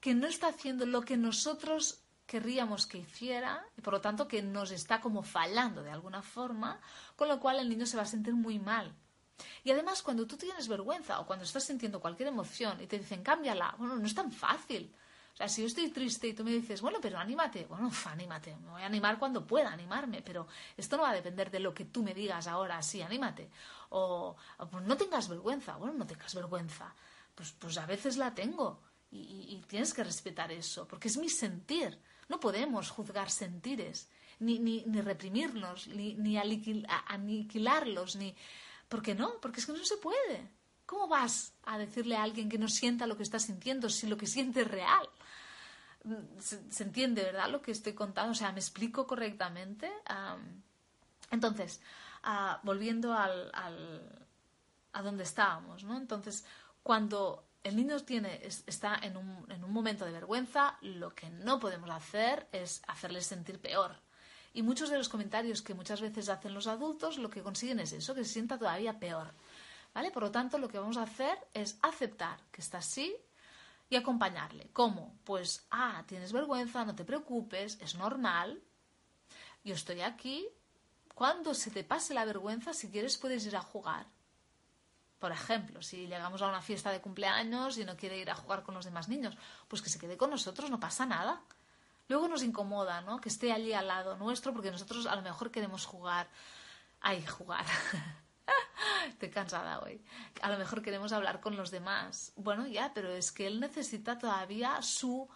que 0.00 0.14
no 0.14 0.26
está 0.26 0.48
haciendo 0.48 0.84
lo 0.84 1.02
que 1.02 1.16
nosotros 1.16 2.02
querríamos 2.26 2.86
que 2.86 2.98
hiciera 2.98 3.64
y 3.78 3.82
por 3.82 3.92
lo 3.94 4.00
tanto 4.00 4.26
que 4.26 4.42
nos 4.42 4.72
está 4.72 5.00
como 5.00 5.22
fallando 5.22 5.84
de 5.84 5.92
alguna 5.92 6.22
forma, 6.22 6.80
con 7.14 7.28
lo 7.28 7.38
cual 7.38 7.60
el 7.60 7.68
niño 7.68 7.86
se 7.86 7.96
va 7.96 8.02
a 8.02 8.06
sentir 8.06 8.34
muy 8.34 8.58
mal. 8.58 8.92
Y 9.62 9.70
además 9.70 10.02
cuando 10.02 10.26
tú 10.26 10.36
tienes 10.36 10.66
vergüenza 10.66 11.20
o 11.20 11.26
cuando 11.26 11.44
estás 11.44 11.64
sintiendo 11.64 12.00
cualquier 12.00 12.28
emoción 12.30 12.80
y 12.82 12.88
te 12.88 12.98
dicen 12.98 13.22
cámbiala, 13.22 13.76
bueno, 13.78 13.94
no 13.94 14.06
es 14.06 14.14
tan 14.14 14.32
fácil. 14.32 14.92
O 15.36 15.38
sea, 15.38 15.50
si 15.50 15.60
yo 15.60 15.66
estoy 15.66 15.90
triste 15.90 16.28
y 16.28 16.32
tú 16.32 16.42
me 16.44 16.50
dices, 16.50 16.80
bueno, 16.80 16.98
pero 16.98 17.18
anímate, 17.18 17.66
bueno, 17.66 17.90
anímate, 18.06 18.56
me 18.56 18.70
voy 18.70 18.80
a 18.80 18.86
animar 18.86 19.18
cuando 19.18 19.46
pueda 19.46 19.70
animarme, 19.70 20.22
pero 20.22 20.46
esto 20.74 20.96
no 20.96 21.02
va 21.02 21.10
a 21.10 21.14
depender 21.14 21.50
de 21.50 21.60
lo 21.60 21.74
que 21.74 21.84
tú 21.84 22.02
me 22.02 22.14
digas 22.14 22.46
ahora, 22.46 22.80
sí, 22.82 23.02
anímate. 23.02 23.50
O, 23.90 24.34
pues 24.70 24.82
no 24.84 24.96
tengas 24.96 25.28
vergüenza, 25.28 25.76
bueno, 25.76 25.92
no 25.92 26.06
tengas 26.06 26.34
vergüenza. 26.34 26.94
Pues, 27.34 27.52
pues 27.52 27.76
a 27.76 27.84
veces 27.84 28.16
la 28.16 28.34
tengo 28.34 28.80
y, 29.10 29.62
tienes 29.68 29.92
que 29.92 30.02
respetar 30.02 30.50
eso, 30.52 30.88
porque 30.88 31.08
es 31.08 31.18
mi 31.18 31.28
sentir. 31.28 32.00
No 32.30 32.40
podemos 32.40 32.88
juzgar 32.88 33.30
sentires, 33.30 34.08
ni, 34.38 34.58
ni, 34.58 34.84
ni 34.86 35.02
reprimirlos, 35.02 35.88
ni, 35.88 36.14
ni 36.14 36.38
aniquilarlos, 36.38 38.16
ni... 38.16 38.34
¿Por 38.88 39.02
qué 39.02 39.14
no? 39.14 39.38
Porque 39.42 39.60
es 39.60 39.66
que 39.66 39.72
no 39.72 39.84
se 39.84 39.98
puede. 39.98 40.48
¿Cómo 40.86 41.08
vas 41.08 41.52
a 41.64 41.76
decirle 41.76 42.16
a 42.16 42.22
alguien 42.22 42.48
que 42.48 42.58
no 42.58 42.68
sienta 42.68 43.06
lo 43.06 43.16
que 43.16 43.24
está 43.24 43.38
sintiendo 43.38 43.90
si 43.90 44.06
lo 44.06 44.16
que 44.16 44.26
siente 44.26 44.62
es 44.62 44.68
real? 44.68 45.08
Se, 46.38 46.82
entiende, 46.82 47.22
¿verdad? 47.22 47.50
Lo 47.50 47.62
que 47.62 47.72
estoy 47.72 47.94
contando, 47.94 48.32
o 48.32 48.34
sea, 48.34 48.52
me 48.52 48.60
explico 48.60 49.06
correctamente. 49.06 49.90
entonces, 51.30 51.80
ah, 52.22 52.60
volviendo 52.62 53.14
al, 53.14 53.50
a 54.92 55.02
donde 55.02 55.24
estábamos, 55.24 55.84
¿no? 55.84 55.96
Entonces, 55.96 56.44
cuando 56.82 57.44
el 57.62 57.76
niño 57.76 57.98
tiene, 58.00 58.40
está 58.44 58.98
en 59.02 59.16
un, 59.16 59.46
en 59.50 59.64
un 59.64 59.72
momento 59.72 60.04
de 60.04 60.12
vergüenza, 60.12 60.78
lo 60.82 61.14
que 61.14 61.28
no 61.30 61.58
podemos 61.58 61.90
hacer 61.90 62.46
es 62.52 62.82
hacerle 62.86 63.20
sentir 63.20 63.60
peor. 63.60 63.96
Y 64.54 64.62
muchos 64.62 64.88
de 64.88 64.96
los 64.96 65.10
comentarios 65.10 65.60
que 65.60 65.74
muchas 65.74 66.00
veces 66.00 66.30
hacen 66.30 66.54
los 66.54 66.66
adultos 66.66 67.18
lo 67.18 67.28
que 67.28 67.42
consiguen 67.42 67.80
es 67.80 67.92
eso, 67.92 68.14
que 68.14 68.24
se 68.24 68.32
sienta 68.32 68.56
todavía 68.56 68.98
peor. 68.98 69.34
¿Vale? 69.92 70.10
Por 70.10 70.22
lo 70.22 70.30
tanto, 70.30 70.58
lo 70.58 70.68
que 70.68 70.78
vamos 70.78 70.96
a 70.96 71.02
hacer 71.02 71.38
es 71.52 71.78
aceptar 71.82 72.38
que 72.50 72.60
está 72.60 72.78
así, 72.78 73.16
y 73.88 73.96
acompañarle. 73.96 74.70
¿Cómo? 74.72 75.18
Pues, 75.24 75.66
ah, 75.70 76.04
tienes 76.06 76.32
vergüenza, 76.32 76.84
no 76.84 76.94
te 76.94 77.04
preocupes, 77.04 77.78
es 77.80 77.94
normal. 77.94 78.62
Yo 79.64 79.74
estoy 79.74 80.00
aquí. 80.00 80.46
Cuando 81.14 81.54
se 81.54 81.70
te 81.70 81.84
pase 81.84 82.14
la 82.14 82.24
vergüenza, 82.24 82.74
si 82.74 82.90
quieres, 82.90 83.16
puedes 83.16 83.46
ir 83.46 83.56
a 83.56 83.62
jugar. 83.62 84.06
Por 85.18 85.32
ejemplo, 85.32 85.80
si 85.80 86.06
llegamos 86.06 86.42
a 86.42 86.48
una 86.48 86.60
fiesta 86.60 86.90
de 86.92 87.00
cumpleaños 87.00 87.78
y 87.78 87.84
no 87.84 87.96
quiere 87.96 88.18
ir 88.18 88.30
a 88.30 88.34
jugar 88.34 88.62
con 88.62 88.74
los 88.74 88.84
demás 88.84 89.08
niños, 89.08 89.36
pues 89.66 89.80
que 89.80 89.88
se 89.88 89.98
quede 89.98 90.16
con 90.16 90.30
nosotros, 90.30 90.70
no 90.70 90.78
pasa 90.78 91.06
nada. 91.06 91.42
Luego 92.08 92.28
nos 92.28 92.42
incomoda, 92.42 93.00
¿no? 93.00 93.20
Que 93.20 93.30
esté 93.30 93.52
allí 93.52 93.72
al 93.72 93.88
lado 93.88 94.16
nuestro, 94.16 94.52
porque 94.52 94.70
nosotros 94.70 95.06
a 95.06 95.16
lo 95.16 95.22
mejor 95.22 95.50
queremos 95.50 95.86
jugar. 95.86 96.28
Ay, 97.00 97.24
jugar. 97.26 97.64
Estoy 99.08 99.30
cansada 99.30 99.80
hoy. 99.80 100.02
A 100.42 100.50
lo 100.50 100.58
mejor 100.58 100.82
queremos 100.82 101.12
hablar 101.12 101.40
con 101.40 101.56
los 101.56 101.70
demás. 101.70 102.32
Bueno, 102.36 102.66
ya, 102.66 102.92
pero 102.94 103.12
es 103.12 103.32
que 103.32 103.46
él 103.46 103.60
necesita 103.60 104.18
todavía 104.18 104.80
su, 104.82 105.28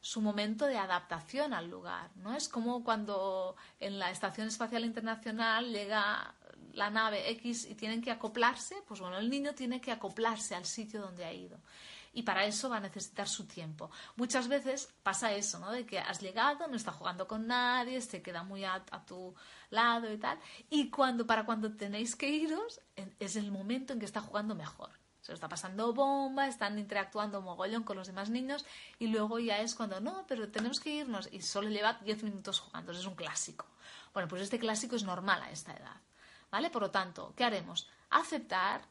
su 0.00 0.20
momento 0.20 0.66
de 0.66 0.78
adaptación 0.78 1.54
al 1.54 1.68
lugar. 1.68 2.10
¿no? 2.16 2.34
Es 2.34 2.48
como 2.48 2.82
cuando 2.82 3.56
en 3.78 3.98
la 3.98 4.10
Estación 4.10 4.48
Espacial 4.48 4.84
Internacional 4.84 5.72
llega 5.72 6.34
la 6.72 6.90
nave 6.90 7.30
X 7.30 7.66
y 7.68 7.74
tienen 7.74 8.00
que 8.00 8.10
acoplarse, 8.10 8.76
pues 8.86 9.00
bueno, 9.00 9.18
el 9.18 9.28
niño 9.28 9.54
tiene 9.54 9.80
que 9.80 9.90
acoplarse 9.90 10.54
al 10.54 10.64
sitio 10.64 11.00
donde 11.00 11.24
ha 11.24 11.32
ido 11.32 11.58
y 12.12 12.22
para 12.22 12.44
eso 12.44 12.68
va 12.68 12.78
a 12.78 12.80
necesitar 12.80 13.28
su 13.28 13.46
tiempo. 13.46 13.90
Muchas 14.16 14.48
veces 14.48 14.92
pasa 15.02 15.32
eso, 15.32 15.58
¿no? 15.58 15.70
De 15.70 15.86
que 15.86 15.98
has 15.98 16.20
llegado, 16.20 16.66
no 16.66 16.76
está 16.76 16.92
jugando 16.92 17.26
con 17.26 17.46
nadie, 17.46 18.00
se 18.00 18.22
queda 18.22 18.42
muy 18.42 18.64
a, 18.64 18.82
tu 19.06 19.34
lado 19.70 20.12
y 20.12 20.18
tal, 20.18 20.38
y 20.68 20.90
cuando 20.90 21.26
para 21.26 21.44
cuando 21.44 21.72
tenéis 21.72 22.16
que 22.16 22.28
iros 22.28 22.80
es 23.18 23.36
el 23.36 23.50
momento 23.50 23.92
en 23.92 24.00
que 24.00 24.06
está 24.06 24.20
jugando 24.20 24.54
mejor. 24.54 24.90
Se 25.20 25.32
lo 25.32 25.34
está 25.34 25.48
pasando 25.48 25.92
bomba, 25.92 26.48
están 26.48 26.78
interactuando 26.78 27.42
mogollón 27.42 27.82
con 27.82 27.96
los 27.96 28.06
demás 28.06 28.30
niños 28.30 28.64
y 28.98 29.08
luego 29.08 29.38
ya 29.38 29.58
es 29.58 29.74
cuando 29.74 30.00
no, 30.00 30.24
pero 30.26 30.50
tenemos 30.50 30.80
que 30.80 30.94
irnos 30.94 31.28
y 31.30 31.42
solo 31.42 31.68
lleva 31.68 31.94
10 32.02 32.22
minutos 32.24 32.60
jugando, 32.60 32.92
es 32.92 33.04
un 33.04 33.14
clásico. 33.14 33.66
Bueno, 34.12 34.28
pues 34.28 34.42
este 34.42 34.58
clásico 34.58 34.96
es 34.96 35.04
normal 35.04 35.42
a 35.42 35.50
esta 35.50 35.72
edad. 35.72 36.00
¿Vale? 36.50 36.70
Por 36.70 36.82
lo 36.82 36.90
tanto, 36.90 37.32
¿qué 37.36 37.44
haremos? 37.44 37.88
Aceptar, 38.10 38.82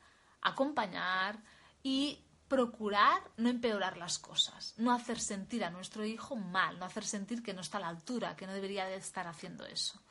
acompañar 0.41 1.39
y 1.83 2.23
procurar 2.47 3.21
no 3.37 3.47
empeorar 3.47 3.97
las 3.97 4.17
cosas, 4.17 4.73
no 4.77 4.91
hacer 4.91 5.19
sentir 5.19 5.63
a 5.63 5.69
nuestro 5.69 6.03
hijo 6.03 6.35
mal, 6.35 6.79
no 6.79 6.85
hacer 6.85 7.05
sentir 7.05 7.43
que 7.43 7.53
no 7.53 7.61
está 7.61 7.77
a 7.77 7.81
la 7.81 7.89
altura, 7.89 8.35
que 8.35 8.47
no 8.47 8.53
debería 8.53 8.85
de 8.85 8.95
estar 8.95 9.27
haciendo 9.27 9.65
eso, 9.65 10.01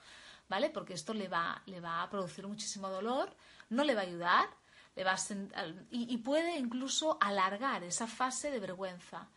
¿vale? 0.49 0.71
Porque 0.71 0.95
esto 0.95 1.15
le 1.15 1.29
va, 1.29 1.63
le 1.67 1.81
va 1.81 2.03
a 2.03 2.11
producir 2.11 2.47
muchísimo 2.47 2.89
dolor, 2.89 3.35
no 3.71 3.85
le 3.85 3.95
va 3.95 4.03
a 4.03 4.05
ayudar, 4.05 4.49
le 4.97 5.05
va 5.05 5.13
a 5.13 5.67
y, 5.91 6.13
y, 6.13 6.19
puede 6.19 6.59
incluso 6.59 7.19
alargar 7.21 7.85
esa 7.85 8.07
fase 8.07 8.51
de 8.51 8.59
vergüenza, 8.59 9.29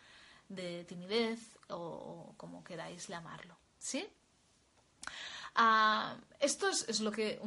de 0.49 0.83
timidez 0.85 1.39
o 1.69 2.33
como 2.37 2.63
queráis 2.63 3.07
llamarlo, 3.07 3.55
¿sí? 3.77 4.07
Ah, 5.55 6.15
esto 6.39 6.69
es, 6.69 7.01
lo 7.01 7.11
que, 7.11 7.41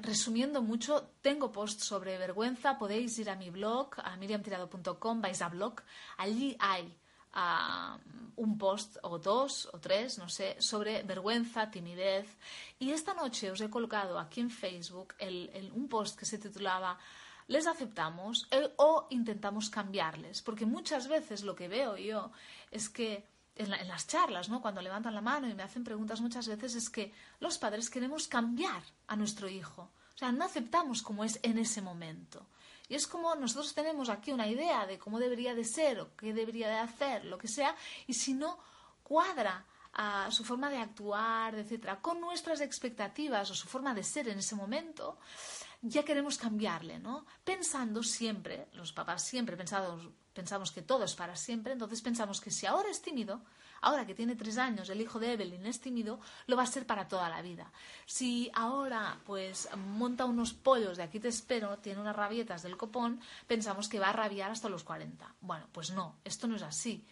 resumiendo 0.00 0.62
mucho, 0.62 1.10
tengo 1.22 1.52
posts 1.52 1.84
sobre 1.84 2.18
vergüenza, 2.18 2.76
podéis 2.76 3.18
ir 3.18 3.30
a 3.30 3.36
mi 3.36 3.50
blog, 3.50 3.94
a 4.02 4.16
miriamtirado.com, 4.16 5.20
vais 5.20 5.40
a 5.42 5.48
blog, 5.48 5.80
allí 6.16 6.56
hay 6.58 6.98
ah, 7.36 7.98
un 8.36 8.58
post 8.58 8.98
o 9.02 9.18
dos 9.18 9.68
o 9.72 9.78
tres, 9.78 10.18
no 10.18 10.28
sé, 10.28 10.56
sobre 10.58 11.02
vergüenza, 11.04 11.70
timidez. 11.70 12.26
Y 12.78 12.90
esta 12.90 13.14
noche 13.14 13.50
os 13.50 13.60
he 13.60 13.70
colocado 13.70 14.18
aquí 14.18 14.40
en 14.40 14.50
Facebook 14.50 15.14
un 15.72 15.88
post 15.88 16.18
que 16.18 16.26
se 16.26 16.38
titulaba 16.38 16.98
les 17.48 17.66
aceptamos 17.66 18.48
o 18.76 19.06
intentamos 19.10 19.70
cambiarles, 19.70 20.42
porque 20.42 20.66
muchas 20.66 21.06
veces 21.06 21.44
lo 21.44 21.54
que 21.54 21.68
veo 21.68 21.96
yo 21.96 22.32
es 22.70 22.88
que 22.88 23.24
en, 23.54 23.70
las 23.70 24.06
charlas, 24.06 24.48
¿no? 24.48 24.60
Cuando 24.60 24.82
levantan 24.82 25.14
la 25.14 25.20
mano 25.20 25.48
y 25.48 25.54
me 25.54 25.62
hacen 25.62 25.84
preguntas 25.84 26.20
muchas 26.20 26.48
veces 26.48 26.74
es 26.74 26.90
que 26.90 27.12
los 27.40 27.58
padres 27.58 27.88
queremos 27.88 28.28
cambiar 28.28 28.82
a 29.06 29.16
nuestro 29.16 29.48
hijo. 29.48 29.90
O 30.14 30.18
sea, 30.18 30.32
no 30.32 30.44
aceptamos 30.44 31.02
como 31.02 31.24
es 31.24 31.38
en 31.42 31.58
ese 31.58 31.82
momento. 31.82 32.46
Y 32.88 32.94
es 32.94 33.06
como 33.06 33.34
nosotros 33.34 33.74
tenemos 33.74 34.08
aquí 34.08 34.32
una 34.32 34.46
idea 34.46 34.86
de 34.86 34.98
cómo 34.98 35.18
debería 35.18 35.54
de 35.54 35.64
ser 35.64 36.00
o 36.00 36.14
qué 36.16 36.32
debería 36.32 36.68
de 36.68 36.78
hacer, 36.78 37.24
lo 37.24 37.38
que 37.38 37.48
sea, 37.48 37.74
y 38.06 38.14
si 38.14 38.34
no 38.34 38.58
cuadra 39.02 39.64
a 39.92 40.30
su 40.30 40.44
forma 40.44 40.68
de 40.68 40.78
actuar, 40.78 41.54
etcétera, 41.54 42.00
con 42.00 42.20
nuestras 42.20 42.60
expectativas 42.60 43.50
o 43.50 43.54
su 43.54 43.66
forma 43.66 43.94
de 43.94 44.02
ser 44.02 44.28
en 44.28 44.38
ese 44.38 44.54
momento, 44.54 45.18
ya 45.80 46.04
queremos 46.04 46.36
cambiarle, 46.36 46.98
¿no? 46.98 47.24
Pensando 47.42 48.02
siempre, 48.02 48.68
los 48.72 48.92
papás 48.92 49.24
siempre 49.24 49.56
pensamos, 49.56 50.08
pensamos 50.34 50.70
que 50.70 50.82
todo 50.82 51.04
es 51.04 51.14
para 51.14 51.34
siempre, 51.34 51.72
entonces 51.72 52.02
pensamos 52.02 52.40
que 52.40 52.50
si 52.50 52.66
ahora 52.66 52.90
es 52.90 53.00
tímido, 53.00 53.42
ahora 53.86 54.04
que 54.04 54.16
tiene 54.16 54.34
tres 54.34 54.58
años, 54.58 54.90
el 54.90 55.00
hijo 55.00 55.20
de 55.20 55.34
Evelyn 55.34 55.64
es 55.64 55.80
tímido, 55.80 56.18
lo 56.48 56.56
va 56.56 56.64
a 56.64 56.66
ser 56.66 56.86
para 56.86 57.06
toda 57.06 57.28
la 57.28 57.40
vida. 57.40 57.70
Si 58.04 58.50
ahora, 58.52 59.20
pues, 59.24 59.68
monta 59.76 60.24
unos 60.24 60.54
pollos 60.54 60.96
de 60.96 61.04
aquí 61.04 61.20
te 61.20 61.28
espero, 61.28 61.78
tiene 61.78 62.00
unas 62.00 62.16
rabietas 62.16 62.64
del 62.64 62.76
copón, 62.76 63.20
pensamos 63.46 63.88
que 63.88 64.00
va 64.00 64.08
a 64.08 64.12
rabiar 64.12 64.50
hasta 64.50 64.68
los 64.68 64.82
40. 64.82 65.32
Bueno, 65.40 65.68
pues 65.70 65.92
no, 65.92 66.16
esto 66.24 66.48
no 66.48 66.56
es 66.56 66.62
así. 66.62 67.06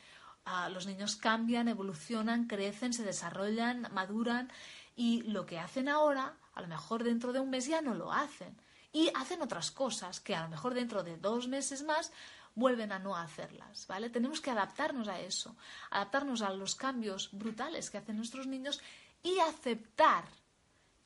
Ah, 0.45 0.69
los 0.69 0.87
niños 0.87 1.15
cambian, 1.15 1.69
evolucionan, 1.69 2.49
crecen, 2.49 2.93
se 2.93 3.05
desarrollan, 3.05 3.87
maduran 3.93 4.51
y 4.97 5.23
lo 5.23 5.47
que 5.47 5.61
hacen 5.61 5.89
ahora, 5.89 6.35
a 6.55 6.61
lo 6.61 6.67
mejor 6.67 7.05
dentro 7.05 7.33
de 7.33 7.39
un 7.39 7.51
mes 7.51 7.67
ya 7.67 7.83
no 7.83 7.95
lo 7.95 8.13
hacen. 8.13 8.57
Y 8.93 9.13
hacen 9.15 9.43
otras 9.43 9.71
cosas 9.71 10.19
que 10.19 10.35
a 10.35 10.43
lo 10.43 10.49
mejor 10.49 10.75
dentro 10.75 11.05
de 11.05 11.19
dos 11.19 11.47
meses 11.47 11.85
más 11.85 12.11
vuelven 12.55 12.93
a 12.93 12.99
no 12.99 13.17
hacerlas, 13.17 13.87
¿vale? 13.87 14.11
Tenemos 14.11 14.40
que 14.40 14.51
adaptarnos 14.51 15.09
a 15.09 15.21
eso, 15.21 15.57
adaptarnos 15.90 16.43
a 16.43 16.51
los 16.51 16.75
cambios 16.75 17.31
brutales 17.33 17.90
que 17.90 17.99
hacen 17.99 18.17
nuestros 18.17 18.47
niños 18.47 18.81
y 19.23 19.38
aceptar 19.40 20.25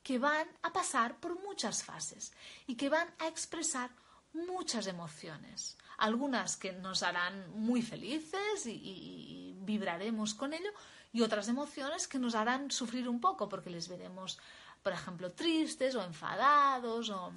que 0.02 0.18
van 0.18 0.48
a 0.62 0.72
pasar 0.72 1.18
por 1.20 1.40
muchas 1.40 1.84
fases 1.84 2.32
y 2.66 2.76
que 2.76 2.88
van 2.88 3.08
a 3.18 3.28
expresar 3.28 3.90
muchas 4.32 4.87
emociones. 4.87 5.76
Algunas 5.98 6.56
que 6.56 6.72
nos 6.72 7.02
harán 7.02 7.50
muy 7.52 7.82
felices 7.82 8.66
y, 8.66 9.54
vibraremos 9.61 10.32
con 10.32 10.54
ello, 10.54 10.70
y 11.12 11.20
otras 11.20 11.48
emociones 11.48 12.08
que 12.08 12.18
nos 12.18 12.34
harán 12.34 12.70
sufrir 12.70 13.06
un 13.06 13.20
poco 13.20 13.50
porque 13.50 13.68
les 13.68 13.87
veremos, 13.87 14.38
por 14.82 14.94
ejemplo, 14.94 15.32
tristes 15.32 15.94
o 15.94 16.02
enfadados 16.02 17.11
o, 17.11 17.32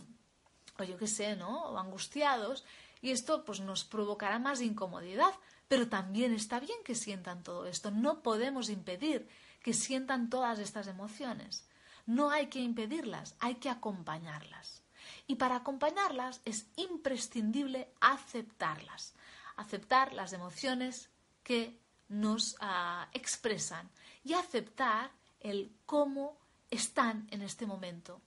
o 0.80 0.84
yo 0.84 0.98
qué 0.98 1.08
sé, 1.08 1.36
¿no? 1.36 1.64
O 1.66 1.78
angustiados. 1.78 2.64
Y 3.02 3.12
esto 3.12 3.44
pues 3.44 3.60
nos 3.60 3.84
provocará 3.84 4.40
más 4.40 4.62
incomodidad, 4.62 5.34
pero 5.68 5.88
también 5.88 6.34
está 6.34 6.60
bien 6.60 6.78
que 6.86 6.96
sientan 6.96 7.44
todo 7.44 7.66
esto. 7.66 7.92
No 7.92 8.22
podemos 8.22 8.70
impedir 8.70 9.28
que 9.62 9.74
sientan 9.74 10.30
todas 10.30 10.60
estas 10.60 10.88
emociones. 10.88 11.68
No 12.06 12.30
hay 12.32 12.48
que 12.48 12.60
impedirlas, 12.60 13.36
hay 13.40 13.56
que 13.56 13.70
acompañarlas. 13.70 14.84
Y 15.28 15.36
para 15.36 15.58
acompañarlas 15.58 16.42
es 16.46 16.68
imprescindible 16.76 17.92
aceptarlas, 18.00 19.14
aceptar 19.56 20.14
las 20.14 20.34
emociones 20.34 21.10
que 21.44 21.80
nos 22.10 22.56
ah, 22.60 23.08
expresan 23.14 23.90
y 24.24 24.34
aceptar 24.34 25.12
el 25.40 25.74
cómo 25.86 26.38
están 26.70 27.28
en 27.32 27.42
este 27.42 27.66
momento, 27.66 28.22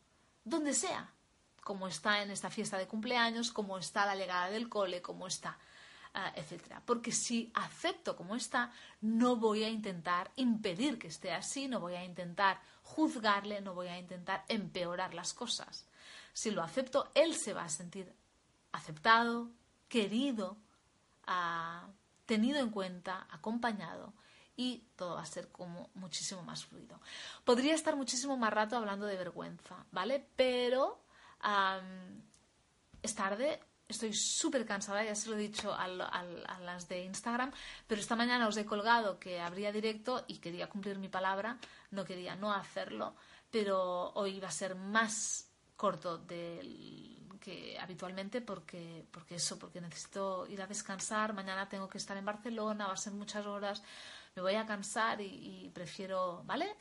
donde 0.44 0.74
sea, 0.74 1.13
como 1.64 1.88
está 1.88 2.22
en 2.22 2.30
esta 2.30 2.50
fiesta 2.50 2.78
de 2.78 2.86
cumpleaños, 2.86 3.50
como 3.50 3.78
está 3.78 4.06
la 4.06 4.14
llegada 4.14 4.50
del 4.50 4.68
cole, 4.68 5.02
como 5.02 5.26
está, 5.26 5.58
uh, 6.14 6.38
etcétera. 6.38 6.82
Porque 6.84 7.10
si 7.10 7.50
acepto 7.54 8.16
como 8.16 8.36
está, 8.36 8.70
no 9.00 9.36
voy 9.36 9.64
a 9.64 9.70
intentar 9.70 10.30
impedir 10.36 10.98
que 10.98 11.08
esté 11.08 11.32
así, 11.32 11.66
no 11.66 11.80
voy 11.80 11.94
a 11.94 12.04
intentar 12.04 12.60
juzgarle, 12.82 13.60
no 13.60 13.74
voy 13.74 13.88
a 13.88 13.98
intentar 13.98 14.44
empeorar 14.48 15.14
las 15.14 15.32
cosas. 15.32 15.86
Si 16.32 16.50
lo 16.50 16.62
acepto, 16.62 17.10
él 17.14 17.34
se 17.34 17.54
va 17.54 17.64
a 17.64 17.68
sentir 17.68 18.14
aceptado, 18.72 19.50
querido, 19.88 20.56
uh, 21.26 21.90
tenido 22.26 22.58
en 22.58 22.70
cuenta, 22.70 23.26
acompañado 23.30 24.12
y 24.56 24.84
todo 24.96 25.16
va 25.16 25.22
a 25.22 25.26
ser 25.26 25.48
como 25.50 25.90
muchísimo 25.94 26.42
más 26.42 26.64
fluido. 26.64 27.00
Podría 27.44 27.74
estar 27.74 27.96
muchísimo 27.96 28.36
más 28.36 28.52
rato 28.52 28.76
hablando 28.76 29.06
de 29.06 29.16
vergüenza, 29.16 29.86
¿vale? 29.90 30.26
Pero 30.36 31.03
es 33.02 33.14
tarde, 33.14 33.60
estoy 33.88 34.12
súper 34.12 34.64
cansada, 34.64 35.04
ya 35.04 35.14
se 35.14 35.28
lo 35.28 35.36
he 35.36 35.40
dicho 35.40 35.72
a, 35.72 35.86
las 35.88 36.88
de 36.88 37.04
Instagram, 37.04 37.52
pero 37.86 38.00
esta 38.00 38.16
mañana 38.16 38.48
os 38.48 38.56
he 38.56 38.64
colgado 38.64 39.18
que 39.18 39.40
habría 39.40 39.72
directo 39.72 40.24
y 40.26 40.38
quería 40.38 40.68
cumplir 40.68 40.98
mi 40.98 41.08
palabra, 41.08 41.58
no 41.90 42.04
quería 42.04 42.34
no 42.36 42.52
hacerlo, 42.52 43.14
pero 43.50 44.10
hoy 44.14 44.40
va 44.40 44.48
a 44.48 44.52
ser 44.52 44.74
más 44.74 45.50
corto 45.76 46.18
del 46.18 47.14
que 47.40 47.78
habitualmente 47.78 48.40
porque, 48.40 49.04
porque 49.10 49.34
eso, 49.34 49.58
porque 49.58 49.78
necesito 49.78 50.46
ir 50.46 50.62
a 50.62 50.66
descansar, 50.66 51.34
mañana 51.34 51.68
tengo 51.68 51.88
que 51.88 51.98
estar 51.98 52.16
en 52.16 52.24
Barcelona, 52.24 52.86
va 52.86 52.94
a 52.94 52.96
ser 52.96 53.12
muchas 53.12 53.44
horas, 53.44 53.82
me 54.34 54.40
voy 54.40 54.54
a 54.54 54.64
cansar 54.64 55.20
y, 55.20 55.70
prefiero, 55.74 56.42
¿vale? 56.44 56.74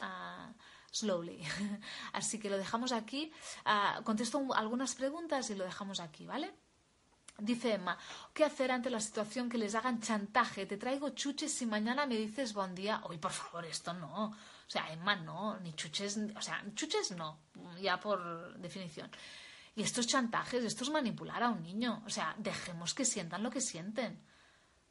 Slowly. 0.93 1.43
Así 2.13 2.39
que 2.39 2.49
lo 2.49 2.57
dejamos 2.57 2.91
aquí. 2.91 3.31
Ah, 3.65 4.01
contesto 4.03 4.53
algunas 4.53 4.95
preguntas 4.95 5.49
y 5.49 5.55
lo 5.55 5.65
dejamos 5.65 5.99
aquí, 5.99 6.25
¿vale? 6.25 6.53
Dice 7.39 7.73
Emma, 7.73 7.97
¿qué 8.31 8.45
hacer 8.45 8.71
ante 8.71 8.91
la 8.91 8.99
situación 8.99 9.49
que 9.49 9.57
les 9.57 9.73
hagan 9.73 9.99
chantaje? 9.99 10.67
Te 10.67 10.77
traigo 10.77 11.09
chuches 11.09 11.51
si 11.51 11.65
mañana 11.65 12.05
me 12.05 12.15
dices 12.15 12.53
buen 12.53 12.75
día. 12.75 13.01
Oye, 13.05 13.17
por 13.17 13.31
favor, 13.31 13.65
esto 13.65 13.91
no. 13.93 14.27
O 14.27 14.69
sea, 14.69 14.93
Emma 14.93 15.15
no, 15.15 15.59
ni 15.59 15.73
chuches, 15.73 16.19
o 16.35 16.41
sea, 16.41 16.63
chuches 16.75 17.11
no, 17.11 17.39
ya 17.81 17.99
por 17.99 18.57
definición. 18.59 19.09
Y 19.75 19.81
estos 19.81 20.05
chantajes, 20.05 20.63
esto 20.63 20.83
es 20.83 20.91
manipular 20.91 21.41
a 21.41 21.49
un 21.49 21.63
niño. 21.63 22.03
O 22.05 22.09
sea, 22.09 22.35
dejemos 22.37 22.93
que 22.93 23.03
sientan 23.03 23.41
lo 23.41 23.49
que 23.49 23.61
sienten. 23.61 24.23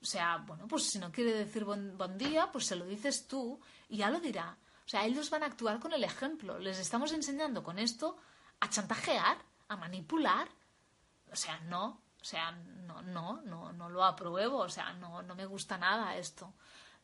O 0.01 0.05
sea, 0.05 0.39
bueno, 0.39 0.67
pues 0.67 0.91
si 0.91 0.99
no 0.99 1.13
quiere 1.13 1.33
decir 1.33 1.65
buen, 1.65 1.97
buen 1.97 2.19
día, 2.19 2.51
pues 2.51 2.67
se 2.67 2.75
lo 2.75 2.85
dices 2.85 3.29
tú 3.29 3.61
y 3.89 3.99
ya 3.99 4.11
lo 4.11 4.19
dirá. 4.19 4.59
O 4.85 4.89
sea, 4.89 5.05
ellos 5.05 5.31
van 5.31 5.43
a 5.43 5.47
actuar 5.47 5.79
con 5.79 5.93
el 5.93 6.05
ejemplo. 6.05 6.59
Les 6.59 6.79
estamos 6.79 7.13
enseñando 7.13 7.63
con 7.63 7.79
esto 7.79 8.17
a 8.61 8.69
chantajear, 8.69 9.39
a 9.69 9.77
manipular. 9.77 10.49
O 11.31 11.37
sea, 11.37 11.59
no, 11.61 12.03
o 12.21 12.25
sea, 12.25 12.53
no, 12.53 13.03
no, 13.03 13.41
no, 13.43 13.73
no 13.73 13.89
lo 13.89 14.05
apruebo, 14.05 14.59
o 14.59 14.69
sea, 14.69 14.93
no, 14.95 15.23
no 15.23 15.35
me 15.35 15.47
gusta 15.47 15.79
nada 15.79 16.17
esto. 16.17 16.55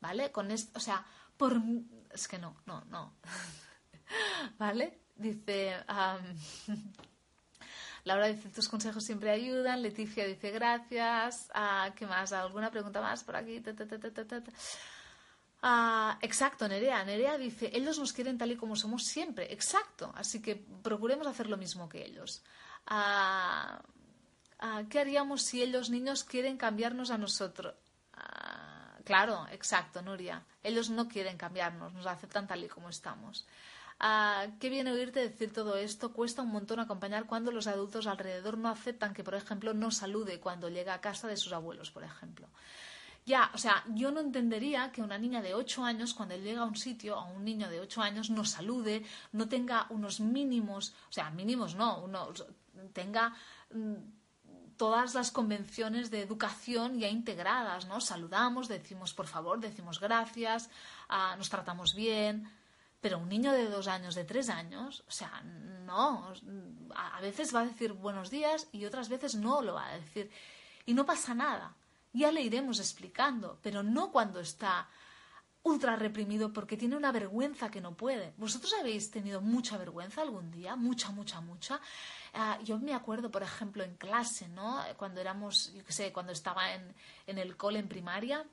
¿Vale? 0.01 0.31
Con 0.31 0.51
esto, 0.51 0.79
o 0.79 0.81
sea, 0.81 1.05
por 1.37 1.61
es 2.12 2.29
que 2.29 2.38
no, 2.38 2.57
no, 2.67 2.85
no. 2.85 3.14
¿Vale? 4.59 5.01
Dice 5.17 5.77
Laura 8.05 8.29
dice 8.29 8.49
tus 8.51 8.69
consejos 8.69 9.03
siempre 9.05 9.31
ayudan, 9.31 9.83
Leticia 9.83 10.25
dice 10.25 10.51
gracias, 10.51 11.51
ah, 11.53 11.91
¿qué 11.97 12.07
más? 12.07 12.33
¿Alguna 12.33 12.71
pregunta 12.71 13.01
más 13.01 13.25
por 13.25 13.37
aquí? 13.37 13.61
Ah, 15.62 16.18
exacto, 16.23 16.68
Nerea. 16.68 17.05
Nerea 17.05 17.37
dice, 17.37 17.71
ellos 17.75 17.99
nos 17.99 18.12
quieren 18.12 18.38
tal 18.38 18.53
y 18.53 18.57
como 18.57 18.77
somos 18.77 19.05
siempre. 19.05 19.53
Exacto. 19.53 20.12
Así 20.14 20.40
que 20.40 20.57
procuremos 20.83 21.27
hacer 21.27 21.49
lo 21.49 21.57
mismo 21.57 21.88
que 21.88 22.05
ellos. 22.05 22.42
Ah, 22.87 23.83
ah, 24.61 24.83
¿Qué 24.88 25.01
haríamos 25.01 25.42
si 25.42 25.62
ellos, 25.62 25.90
niños, 25.90 26.25
quieren 26.25 26.57
cambiarnos 26.57 27.11
a 27.11 27.18
nosotros? 27.18 27.75
claro, 29.05 29.47
exacto, 29.51 30.03
Nuria. 30.03 30.44
Ellos 30.62 30.90
no 30.90 31.09
quieren 31.09 31.38
cambiarnos, 31.38 31.94
nos 31.94 32.07
aceptan 32.07 32.47
tal 32.47 32.62
y 32.62 32.68
como 32.68 32.90
estamos. 32.90 33.47
qué 34.61 34.68
viene 34.68 34.92
oírte 34.92 35.21
decir 35.21 35.51
todo 35.51 35.77
esto. 35.77 36.12
Cuesta 36.12 36.42
un 36.42 36.51
montón 36.51 36.79
acompañar 36.79 37.25
cuando 37.25 37.51
los 37.51 37.66
adultos 37.66 38.07
alrededor 38.07 38.59
no 38.59 38.68
aceptan 38.68 39.14
que, 39.14 39.25
por 39.25 39.35
ejemplo, 39.35 39.73
no 39.73 39.90
salude 39.90 40.40
cuando 40.40 40.68
llega 40.68 40.92
a 40.92 41.01
casa 41.01 41.27
de 41.27 41.38
sus 41.38 41.55
abuelos, 41.55 41.90
por 41.90 42.05
ejemplo. 42.05 42.49
Ya, 43.29 43.51
o 43.53 43.59
sea, 43.59 43.85
yo 43.88 44.11
no 44.11 44.21
entendería 44.21 44.91
que 44.91 45.03
una 45.03 45.19
niña 45.19 45.43
de 45.43 45.53
8 45.53 45.85
años, 45.85 46.14
cuando 46.14 46.35
llega 46.35 46.62
a 46.62 46.64
un 46.64 46.77
sitio, 46.77 47.14
a 47.14 47.27
un 47.27 47.45
niño 47.45 47.69
de 47.69 47.79
8 47.79 48.01
años, 48.01 48.31
no 48.31 48.43
salude, 48.43 49.05
no 49.33 49.47
tenga 49.47 49.87
unos 49.91 50.21
mínimos, 50.21 50.95
o 51.11 51.12
sea, 51.12 51.29
mínimos 51.29 51.75
no, 51.75 52.05
uno 52.05 52.33
tenga 52.95 53.35
mm, 53.71 54.79
todas 54.79 55.14
las 55.14 55.31
convenciones 55.31 56.11
de 56.11 56.23
educación 56.23 56.99
ya 56.99 57.09
integradas, 57.09 57.85
¿no? 57.85 58.01
Saludamos, 58.01 58.67
decimos 58.67 59.12
por 59.12 59.27
favor, 59.27 59.61
decimos 59.61 60.01
gracias, 60.01 60.71
ah, 61.11 61.35
nos 61.37 61.51
tratamos 61.51 61.95
bien. 61.95 62.51
Pero 63.03 63.19
un 63.19 63.29
niño 63.29 63.53
de 63.53 63.69
dos 63.69 63.88
años, 63.88 64.14
de 64.14 64.25
tres 64.25 64.49
años, 64.49 65.05
o 65.07 65.11
sea, 65.11 65.43
no, 65.85 66.33
a 66.95 67.21
veces 67.21 67.55
va 67.55 67.61
a 67.61 67.67
decir 67.67 67.93
buenos 67.93 68.31
días 68.31 68.69
y 68.73 68.87
otras 68.87 69.11
veces 69.11 69.35
no 69.35 69.61
lo 69.61 69.75
va 69.75 69.87
a 69.88 69.99
decir. 69.99 70.31
Y 70.87 70.95
no 70.95 71.05
pasa 71.05 71.35
nada 71.35 71.77
ya 72.12 72.33
le 72.33 72.42
iremos 72.42 72.81
explicando, 72.81 73.59
pero 73.62 73.83
no 73.83 74.11
cuando 74.11 74.40
está 74.40 74.88
ultra 75.62 75.97
reprimido 75.97 76.53
porque 76.53 76.77
tiene 76.77 76.97
una 76.97 77.12
vergüenza 77.12 77.71
que 77.71 77.81
no 77.81 77.97
puede. 77.97 78.33
¿Vosotros 78.37 78.73
habéis 78.81 79.11
tenido 79.11 79.40
mucha 79.40 79.77
vergüenza 79.77 80.23
algún 80.23 80.51
día? 80.51 80.77
Mucha, 80.77 81.11
mucha, 81.11 81.40
mucha. 81.40 81.81
Ah, 82.35 82.59
yo 82.64 82.79
me 82.79 82.94
acuerdo, 82.94 83.31
por 83.31 83.42
ejemplo, 83.42 83.85
en 83.85 83.97
clase, 83.97 84.49
¿no? 84.49 84.83
Cuando 84.97 85.21
éramos, 85.21 85.73
yo 85.75 85.85
qué 85.85 85.92
sé, 85.92 86.12
cuando 86.12 86.33
estaba 86.33 86.73
en, 86.73 86.94
en 87.27 87.38
el 87.38 87.57
cole 87.57 87.79
en 87.79 87.88
primaria, 87.88 88.44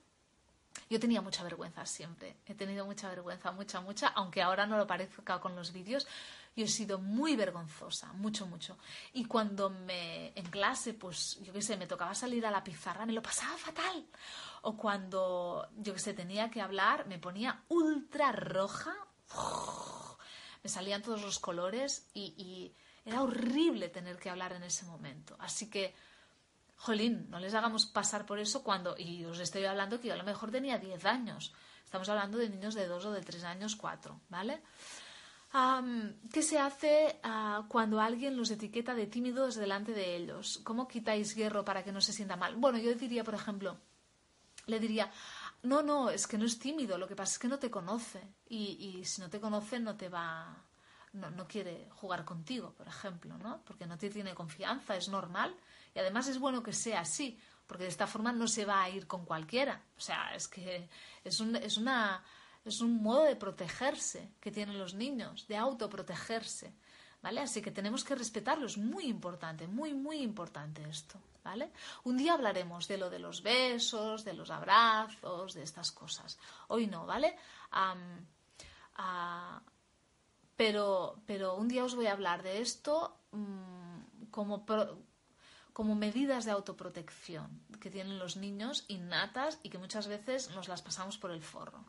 yo 0.89 1.00
tenía 1.00 1.22
mucha 1.22 1.44
vergüenza 1.44 1.86
siempre. 1.86 2.36
He 2.46 2.54
tenido 2.54 2.86
mucha 2.86 3.10
vergüenza, 3.10 3.52
mucha, 3.52 3.82
mucha, 3.82 4.08
aunque 4.10 4.41
ahora 4.41 4.65
no 4.65 4.78
lo 4.78 4.86
parezca 4.86 5.39
con 5.39 5.56
los 5.56 5.72
vídeos, 5.72 6.08
yo 6.56 6.65
he 6.65 6.70
sido 6.70 7.00
muy 7.00 7.36
vergonzosa, 7.36 8.13
mucho, 8.13 8.48
mucho. 8.48 8.78
Y 9.13 9.26
cuando 9.26 9.70
me, 9.70 10.32
en 10.36 10.46
clase, 10.46 10.94
pues, 10.94 11.38
yo 11.41 11.52
qué 11.52 11.62
sé, 11.62 11.76
me 11.76 11.88
tocaba 11.88 12.15
salir 12.15 12.46
a 12.46 12.52
la 12.52 12.63
pizarra, 12.63 13.06
me 13.06 13.13
lo 13.13 13.22
pasaba 13.22 13.58
fatal. 13.58 14.06
O 14.62 14.78
cuando, 14.78 15.68
yo 15.78 15.94
qué 15.94 16.00
sé, 16.00 16.13
tenía 16.13 16.50
que 16.50 16.62
hablar, 16.62 17.08
me 17.08 17.20
ponía 17.20 17.63
ultra 17.68 18.32
roja, 18.32 18.96
me 20.63 20.70
salían 20.70 21.02
todos 21.02 21.22
los 21.22 21.39
colores 21.39 22.08
y, 22.13 22.34
y 22.38 22.74
era 23.04 23.22
horrible 23.22 23.89
tener 23.89 24.18
que 24.18 24.30
hablar 24.30 24.54
en 24.54 24.63
ese 24.63 24.86
momento. 24.86 25.36
Así 25.39 25.70
que, 25.70 25.94
jolín, 26.78 27.30
no 27.30 27.39
les 27.39 27.54
hagamos 27.54 27.86
pasar 27.86 28.26
por 28.26 28.39
eso 28.39 28.63
cuando, 28.63 28.96
y 28.98 29.26
os 29.26 29.39
estoy 29.39 29.65
hablando 29.65 30.00
que 30.00 30.08
yo 30.08 30.13
a 30.13 30.18
lo 30.18 30.24
mejor 30.24 30.52
tenía 30.52 30.78
10 30.78 31.06
años. 31.06 31.54
Estamos 31.84 32.08
hablando 32.08 32.38
de 32.38 32.50
niños 32.50 32.76
de 32.76 32.88
2 32.88 33.06
o 33.06 33.12
de 33.12 33.22
3 33.22 33.44
años, 33.44 33.76
4, 33.76 34.22
¿vale? 34.30 34.62
¿Qué 36.34 36.41
se 36.41 36.60
hace 36.60 37.20
ah, 37.24 37.65
cuando 37.70 38.02
alguien 38.02 38.36
los 38.36 38.52
etiqueta 38.52 38.94
de 38.94 39.08
tímidos 39.08 39.56
delante 39.56 39.94
de 39.94 40.18
ellos? 40.18 40.60
¿Cómo 40.65 40.86
quitáis 40.86 41.34
hierro 41.34 41.63
para 41.63 41.82
que 41.82 41.94
no 41.94 42.02
se 42.02 42.12
sienta 42.12 42.36
mal? 42.36 42.56
Bueno, 42.58 42.78
yo 42.78 42.94
diría, 42.94 43.24
por 43.24 43.36
ejemplo, 43.36 43.78
le 44.65 44.82
diría, 44.82 45.10
no, 45.63 45.82
no, 45.82 46.10
es 46.10 46.28
que 46.28 46.38
no 46.38 46.44
es 46.44 46.60
tímido, 46.60 46.98
lo 46.98 47.08
que 47.08 47.15
pasa 47.15 47.34
es 47.34 47.39
que 47.39 47.48
no 47.48 47.58
te 47.58 47.72
conoce 47.72 48.22
y, 48.50 49.02
si 49.06 49.22
no 49.22 49.30
te 49.30 49.39
conoce 49.39 49.80
no 49.80 49.96
te 49.96 50.10
va, 50.10 50.58
no, 51.13 51.32
no, 51.32 51.48
quiere 51.48 51.88
jugar 51.91 52.26
contigo, 52.26 52.74
por 52.74 52.89
ejemplo, 52.89 53.38
¿no? 53.38 53.62
Porque 53.63 53.86
no 53.86 53.98
te 53.98 54.10
tiene 54.10 54.36
confianza, 54.36 54.98
es 54.98 55.08
normal 55.08 55.56
y 55.94 56.00
además 56.00 56.28
es 56.28 56.38
bueno 56.38 56.63
que 56.63 56.74
sea 56.74 57.00
así, 57.00 57.39
porque 57.65 57.84
de 57.84 57.89
esta 57.89 58.08
forma 58.08 58.34
no 58.34 58.50
se 58.50 58.65
va 58.65 58.84
a 58.84 58.89
ir 58.89 59.08
con 59.08 59.24
cualquiera. 59.24 59.82
O 59.98 60.02
sea, 60.02 60.36
es 60.36 60.50
que 60.50 60.89
es, 61.24 61.39
un, 61.39 61.56
es 61.56 61.78
una 61.78 62.22
es 62.65 62.82
un 62.82 63.01
modo 63.01 63.23
de 63.23 63.36
protegerse 63.36 64.32
que 64.41 64.51
tienen 64.51 64.80
los 64.80 64.95
niños, 64.95 65.47
de 65.47 65.56
autoprotegerse, 65.56 66.73
¿vale? 67.21 67.41
Así 67.41 67.62
que 67.62 67.71
tenemos 67.71 68.04
que 68.04 68.15
respetarlo, 68.15 68.65
es 68.65 68.78
muy 68.78 69.06
importante, 69.06 69.67
muy, 69.67 69.93
muy 69.93 70.17
importante 70.17 70.84
esto, 70.89 71.19
¿vale? 71.43 71.71
Un 72.04 72.17
día 72.17 72.34
hablaremos 72.34 72.88
de 72.88 72.97
lo 72.97 73.12
de 73.12 73.19
los 73.19 73.43
besos, 73.43 74.25
de 74.25 74.34
los 74.34 74.49
abrazos, 74.49 75.54
de 75.54 75.62
estas 75.62 75.91
cosas. 75.91 76.39
Hoy 76.67 76.88
no, 76.88 77.06
¿vale? 77.06 77.38
pero, 80.56 81.21
pero 81.28 81.56
un 81.56 81.67
día 81.67 81.84
os 81.84 81.95
voy 81.95 82.08
a 82.08 82.13
hablar 82.13 82.41
de 82.41 82.62
esto 82.62 83.19
mm, 83.32 84.25
como, 84.32 84.65
como 85.71 85.95
medidas 85.95 86.45
de 86.45 86.51
autoprotección 86.51 87.62
que 87.80 87.91
tienen 87.91 88.17
los 88.17 88.38
niños 88.38 88.86
innatas 88.88 89.60
y 89.62 89.69
que 89.69 89.78
muchas 89.78 90.08
veces 90.08 90.49
nos 90.56 90.67
las 90.67 90.82
pasamos 90.82 91.19
por 91.19 91.30
el 91.30 91.43
forro. 91.43 91.86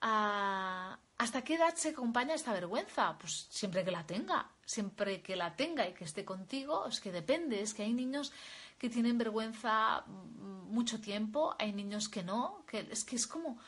Ah, 0.00 0.98
¿Hasta 1.18 1.42
qué 1.42 1.54
edad 1.54 1.74
se 1.74 1.90
acompaña 1.90 2.34
esta 2.34 2.52
vergüenza? 2.52 3.18
Pues 3.18 3.48
siempre 3.50 3.84
que 3.84 3.90
la 3.90 4.06
tenga, 4.06 4.48
siempre 4.64 5.20
que 5.20 5.34
la 5.34 5.56
tenga 5.56 5.88
y 5.88 5.92
que 5.92 6.04
esté 6.04 6.24
contigo, 6.24 6.86
es 6.86 7.00
que 7.00 7.10
depende, 7.10 7.60
es 7.60 7.74
que 7.74 7.82
hay 7.82 7.92
niños 7.92 8.32
que 8.78 8.88
tienen 8.88 9.18
vergüenza 9.18 10.04
mm, 10.06 10.72
mucho 10.72 11.00
tiempo, 11.00 11.56
hay 11.58 11.72
niños 11.72 12.08
que 12.08 12.22
no, 12.22 12.64
que 12.66 12.86
es 12.90 13.04
que 13.04 13.16
es 13.16 13.26
como... 13.26 13.58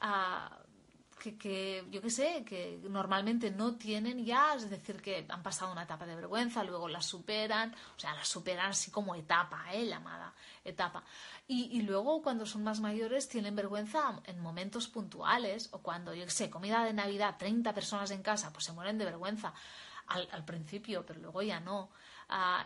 Ah, 0.00 0.58
que, 1.18 1.84
yo 1.90 2.00
qué 2.00 2.10
sé, 2.10 2.44
que 2.44 2.80
normalmente 2.88 3.50
no 3.50 3.76
tienen 3.76 4.24
ya, 4.24 4.54
es 4.54 4.70
decir, 4.70 5.00
que 5.02 5.26
han 5.28 5.42
pasado 5.42 5.72
una 5.72 5.82
etapa 5.82 6.06
de 6.06 6.14
vergüenza, 6.14 6.64
luego 6.64 6.88
la 6.88 7.02
superan, 7.02 7.74
o 7.96 7.98
sea, 7.98 8.14
la 8.14 8.24
superan 8.24 8.70
así 8.70 8.90
como 8.90 9.14
etapa, 9.14 9.64
¿eh? 9.72 9.86
llamada 9.86 10.32
etapa. 10.64 11.02
Y, 11.46 11.80
luego 11.82 12.22
cuando 12.22 12.44
son 12.44 12.62
más 12.62 12.80
mayores 12.80 13.28
tienen 13.28 13.56
vergüenza 13.56 14.20
en 14.24 14.40
momentos 14.40 14.88
puntuales 14.88 15.68
o 15.72 15.78
cuando, 15.78 16.14
yo 16.14 16.24
qué 16.24 16.30
sé, 16.30 16.50
comida 16.50 16.84
de 16.84 16.92
Navidad, 16.92 17.36
30 17.38 17.72
personas 17.72 18.10
en 18.10 18.22
casa, 18.22 18.52
pues 18.52 18.64
se 18.64 18.72
mueren 18.72 18.98
de 18.98 19.06
vergüenza 19.06 19.54
al, 20.06 20.28
al 20.30 20.44
principio, 20.44 21.04
pero 21.06 21.20
luego 21.20 21.42
ya 21.42 21.60
no 21.60 21.90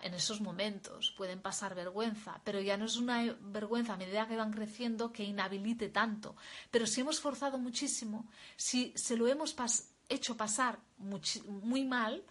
en 0.03 0.15
esos 0.15 0.41
momentos, 0.41 1.13
pueden 1.17 1.41
pasar 1.41 1.75
vergüenza, 1.75 2.41
pero 2.45 2.61
ya 2.61 2.77
no 2.77 2.87
es 2.87 2.97
una 2.97 3.37
vergüenza 3.41 3.95
a 3.95 3.97
medida 3.97 4.27
que 4.27 4.37
van 4.37 4.53
creciendo 4.53 5.13
que 5.13 5.23
inhabilite 5.23 5.89
tanto. 5.89 6.35
Pero 6.71 6.87
si 6.87 7.03
hemos 7.03 7.21
forzado 7.21 7.59
muchísimo, 7.59 8.27
si 8.57 8.93
se 8.97 9.17
lo 9.17 9.29
hemos 9.29 9.55
hecho 10.09 10.37
pasar 10.37 10.79
muy 10.99 11.85
mal, 11.85 12.25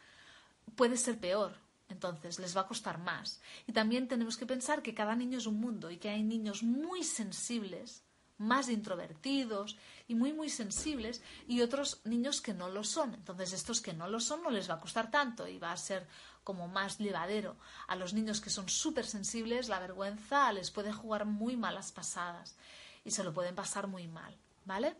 puede 0.76 0.98
ser 0.98 1.20
peor. 1.20 1.56
Entonces 1.88 2.40
les 2.40 2.56
va 2.56 2.62
a 2.62 2.68
costar 2.68 3.00
más. 3.00 3.42
Y 3.68 3.74
también 3.74 4.08
tenemos 4.08 4.38
que 4.38 4.46
pensar 4.46 4.82
que 4.82 4.94
cada 4.94 5.16
niño 5.16 5.38
es 5.38 5.46
un 5.46 5.60
mundo 5.60 5.92
y 5.92 5.98
que 5.98 6.10
hay 6.10 6.24
niños 6.24 6.64
muy 6.64 7.04
sensibles, 7.04 8.04
más 8.38 8.70
introvertidos 8.70 9.78
y 10.08 10.16
muy 10.16 10.34
muy 10.34 10.50
sensibles 10.50 11.22
y 11.48 11.62
otros 11.62 12.02
niños 12.06 12.42
que 12.42 12.54
no 12.54 12.70
lo 12.70 12.84
son. 12.84 13.14
Entonces 13.14 13.54
estos 13.54 13.82
que 13.82 13.94
no 13.94 14.08
lo 14.08 14.20
son 14.20 14.42
no 14.42 14.50
les 14.50 14.70
va 14.70 14.76
a 14.76 14.80
costar 14.80 15.12
tanto 15.12 15.48
y 15.48 15.60
va 15.60 15.72
a 15.72 15.78
ser 15.78 16.08
como 16.44 16.68
más 16.68 16.98
llevadero. 16.98 17.58
A 17.88 17.96
los 17.96 18.14
niños 18.14 18.42
que 18.42 18.50
son 18.50 18.70
súper 18.70 19.06
sensibles, 19.06 19.70
la 19.70 19.80
vergüenza 19.80 20.52
les 20.54 20.72
puede 20.72 20.92
jugar 20.92 21.26
muy 21.26 21.56
malas 21.56 21.92
pasadas 21.92 22.56
y 23.04 23.12
se 23.12 23.24
lo 23.24 23.34
pueden 23.34 23.56
pasar 23.56 23.88
muy 23.88 24.08
mal, 24.08 24.36
¿vale? 24.66 24.96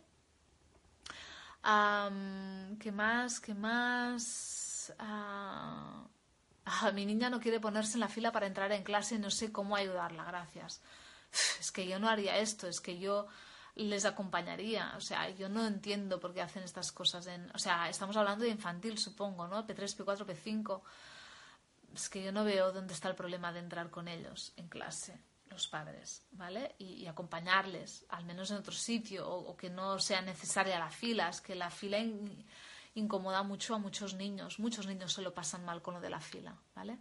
¿Qué 1.62 2.92
más? 2.92 3.40
¿Qué 3.40 3.54
más? 3.54 4.92
Ah, 4.98 6.04
mi 6.92 7.06
niña 7.06 7.30
no 7.30 7.40
quiere 7.40 7.60
ponerse 7.60 7.94
en 7.94 8.00
la 8.00 8.08
fila 8.08 8.32
para 8.32 8.46
entrar 8.46 8.72
en 8.72 8.82
clase 8.82 9.14
y 9.16 9.18
no 9.18 9.30
sé 9.30 9.52
cómo 9.52 9.76
ayudarla, 9.76 10.24
gracias. 10.24 10.80
Es 11.60 11.72
que 11.72 11.86
yo 11.86 11.98
no 11.98 12.08
haría 12.08 12.38
esto, 12.38 12.66
es 12.66 12.80
que 12.80 12.98
yo 12.98 13.26
les 13.74 14.04
acompañaría. 14.04 14.92
O 14.96 15.00
sea, 15.00 15.30
yo 15.30 15.48
no 15.48 15.66
entiendo 15.66 16.20
por 16.20 16.34
qué 16.34 16.42
hacen 16.42 16.62
estas 16.62 16.92
cosas. 16.92 17.26
En, 17.26 17.50
o 17.54 17.58
sea, 17.58 17.88
estamos 17.88 18.16
hablando 18.16 18.44
de 18.44 18.50
infantil, 18.50 18.98
supongo, 18.98 19.46
¿no? 19.48 19.66
P3, 19.66 19.96
P4, 19.96 20.26
P5 20.26 20.80
es 21.94 22.08
que 22.08 22.22
yo 22.22 22.32
no 22.32 22.44
veo 22.44 22.72
dónde 22.72 22.94
está 22.94 23.08
el 23.08 23.14
problema 23.14 23.52
de 23.52 23.60
entrar 23.60 23.90
con 23.90 24.08
ellos 24.08 24.52
en 24.56 24.68
clase, 24.68 25.18
los 25.48 25.68
padres, 25.68 26.26
¿vale? 26.32 26.74
Y, 26.78 27.06
acompañarles, 27.06 28.06
al 28.08 28.24
menos 28.24 28.50
en 28.50 28.58
otro 28.58 28.72
sitio, 28.72 29.28
o, 29.28 29.56
que 29.56 29.70
no 29.70 29.98
sea 29.98 30.22
necesaria 30.22 30.78
la 30.78 30.90
fila, 30.90 31.28
es 31.28 31.40
que 31.40 31.54
la 31.54 31.70
fila 31.70 31.98
incomoda 32.94 33.42
mucho 33.42 33.74
a 33.74 33.78
muchos 33.78 34.14
niños, 34.14 34.58
muchos 34.58 34.86
niños 34.86 35.12
se 35.12 35.22
lo 35.22 35.34
pasan 35.34 35.64
mal 35.64 35.82
con 35.82 35.94
lo 35.94 36.00
de 36.00 36.10
la 36.10 36.20
fila, 36.20 36.56
¿vale? 36.74 36.98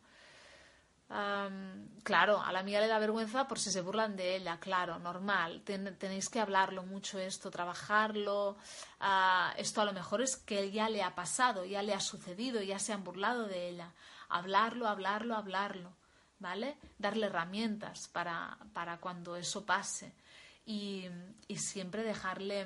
claro, 2.03 2.41
a 2.41 2.53
la 2.53 2.63
mía 2.63 2.79
le 2.79 2.87
da 2.87 2.97
vergüenza 2.97 3.45
por 3.45 3.59
si 3.59 3.69
se 3.69 3.81
burlan 3.81 4.15
de 4.15 4.37
ella, 4.37 4.61
claro, 4.61 4.97
normal. 4.97 5.61
tenéis 5.63 6.29
que 6.29 6.39
hablarlo 6.39 6.83
mucho 6.83 7.19
esto, 7.19 7.51
trabajarlo. 7.51 8.55
Ah, 9.01 9.53
esto 9.57 9.81
a 9.81 9.85
lo 9.85 9.91
mejor 9.91 10.21
es 10.21 10.37
que 10.37 10.71
ya 10.71 10.87
le 10.87 11.03
ha 11.03 11.13
pasado, 11.13 11.65
ya 11.65 11.81
le 11.83 11.93
ha 11.93 11.99
sucedido, 11.99 12.61
ya 12.61 12.79
se 12.79 12.93
han 12.93 13.03
burlado 13.03 13.45
de 13.47 13.67
ella 13.67 13.91
hablarlo, 14.31 14.87
hablarlo, 14.87 15.35
hablarlo, 15.35 15.93
¿vale? 16.39 16.77
Darle 16.97 17.27
herramientas 17.27 18.07
para, 18.07 18.57
para 18.73 18.99
cuando 18.99 19.35
eso 19.35 19.65
pase 19.65 20.13
y, 20.65 21.07
siempre 21.55 22.03
dejarle 22.03 22.65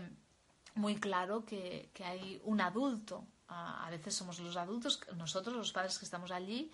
muy 0.75 0.95
claro 0.99 1.45
que, 1.45 1.89
hay 2.03 2.41
un 2.43 2.61
adulto. 2.61 3.25
A, 3.47 3.87
veces 3.91 4.15
somos 4.15 4.39
los 4.39 4.57
adultos, 4.57 4.99
nosotros 5.15 5.55
los 5.55 5.71
padres 5.71 5.99
que 5.99 6.05
estamos 6.05 6.31
allí, 6.31 6.71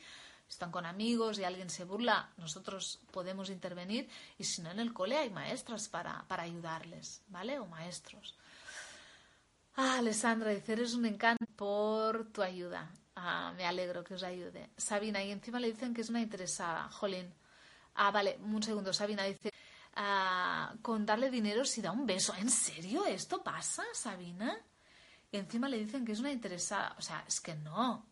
están 0.49 0.71
con 0.71 0.85
amigos 0.85 1.39
y 1.39 1.43
alguien 1.43 1.69
se 1.69 1.85
burla, 1.85 2.29
nosotros 2.37 2.99
podemos 3.11 3.49
intervenir 3.49 4.09
y 4.37 4.43
si 4.43 4.61
no 4.61 4.71
en 4.71 4.79
el 4.79 4.93
cole 4.93 5.17
hay 5.17 5.29
maestras 5.29 5.87
para, 5.87 6.25
para 6.27 6.43
ayudarles, 6.43 7.21
¿vale? 7.27 7.59
O 7.59 7.65
maestros. 7.67 8.35
Ah, 9.75 9.97
Alessandra, 9.99 10.51
dice, 10.51 10.73
eres 10.73 10.93
un 10.93 11.05
encanto 11.05 11.45
por 11.55 12.31
tu 12.31 12.41
ayuda. 12.41 12.91
Ah, 13.15 13.53
me 13.55 13.65
alegro 13.65 14.03
que 14.03 14.13
os 14.13 14.23
ayude. 14.23 14.69
Sabina, 14.77 15.23
y 15.23 15.31
encima 15.31 15.59
le 15.59 15.71
dicen 15.71 15.93
que 15.93 16.01
es 16.01 16.09
una 16.09 16.21
interesada. 16.21 16.89
Jolín. 16.89 17.33
Ah, 17.95 18.11
vale, 18.11 18.37
un 18.41 18.63
segundo. 18.63 18.93
Sabina 18.93 19.23
dice, 19.23 19.53
ah, 19.95 20.73
con 20.81 21.05
darle 21.05 21.29
dinero 21.29 21.65
si 21.65 21.81
da 21.81 21.91
un 21.91 22.05
beso. 22.05 22.33
¿En 22.35 22.49
serio 22.49 23.05
esto 23.05 23.43
pasa, 23.43 23.83
Sabina? 23.93 24.57
Y 25.31 25.37
encima 25.37 25.67
le 25.69 25.77
dicen 25.77 26.05
que 26.05 26.13
es 26.13 26.19
una 26.19 26.31
interesada. 26.31 26.95
O 26.97 27.01
sea, 27.01 27.23
es 27.27 27.41
que 27.41 27.55
no. 27.55 28.05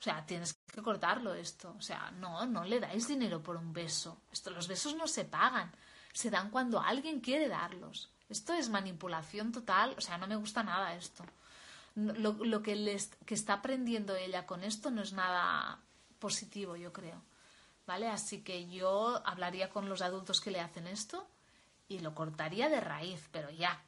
O 0.00 0.02
sea, 0.02 0.24
tienes 0.26 0.54
que 0.54 0.82
cortarlo 0.82 1.34
esto. 1.34 1.74
O 1.78 1.82
sea, 1.82 2.10
no, 2.12 2.46
no 2.46 2.64
le 2.64 2.80
dais 2.80 3.06
dinero 3.08 3.42
por 3.42 3.56
un 3.56 3.72
beso. 3.72 4.22
Esto, 4.32 4.50
los 4.50 4.68
besos 4.68 4.94
no 4.96 5.06
se 5.06 5.24
pagan. 5.24 5.72
Se 6.12 6.30
dan 6.30 6.50
cuando 6.50 6.80
alguien 6.80 7.20
quiere 7.20 7.48
darlos. 7.48 8.10
Esto 8.28 8.52
es 8.54 8.68
manipulación 8.68 9.52
total. 9.52 9.94
O 9.96 10.00
sea, 10.00 10.18
no 10.18 10.26
me 10.26 10.36
gusta 10.36 10.62
nada 10.62 10.94
esto 10.94 11.24
lo, 11.98 12.62
que, 12.62 12.76
les, 12.76 13.08
que 13.26 13.34
está 13.34 13.54
aprendiendo 13.54 14.14
ella 14.14 14.46
con 14.46 14.62
esto 14.62 14.90
no 14.90 15.02
es 15.02 15.12
nada 15.12 15.80
positivo, 16.18 16.76
yo 16.76 16.92
creo. 16.92 17.22
¿Vale? 17.86 18.08
Así 18.08 18.42
que 18.42 18.68
yo 18.68 19.22
hablaría 19.26 19.70
con 19.70 19.88
los 19.88 20.02
adultos 20.02 20.40
que 20.40 20.50
le 20.50 20.60
hacen 20.60 20.86
esto 20.86 21.26
y 21.88 22.00
lo 22.00 22.14
cortaría 22.14 22.68
de 22.68 22.80
raíz, 22.80 23.28
pero 23.32 23.50
ya. 23.50 23.82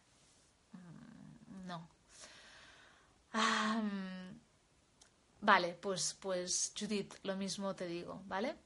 Mm, 0.73 1.67
no. 1.67 1.89
vale, 5.41 5.75
pues, 5.75 6.17
pues 6.21 6.73
Judith, 6.79 7.15
lo 7.25 7.37
mismo 7.37 7.75
te 7.75 7.87
digo, 7.87 8.23
¿vale? 8.27 8.57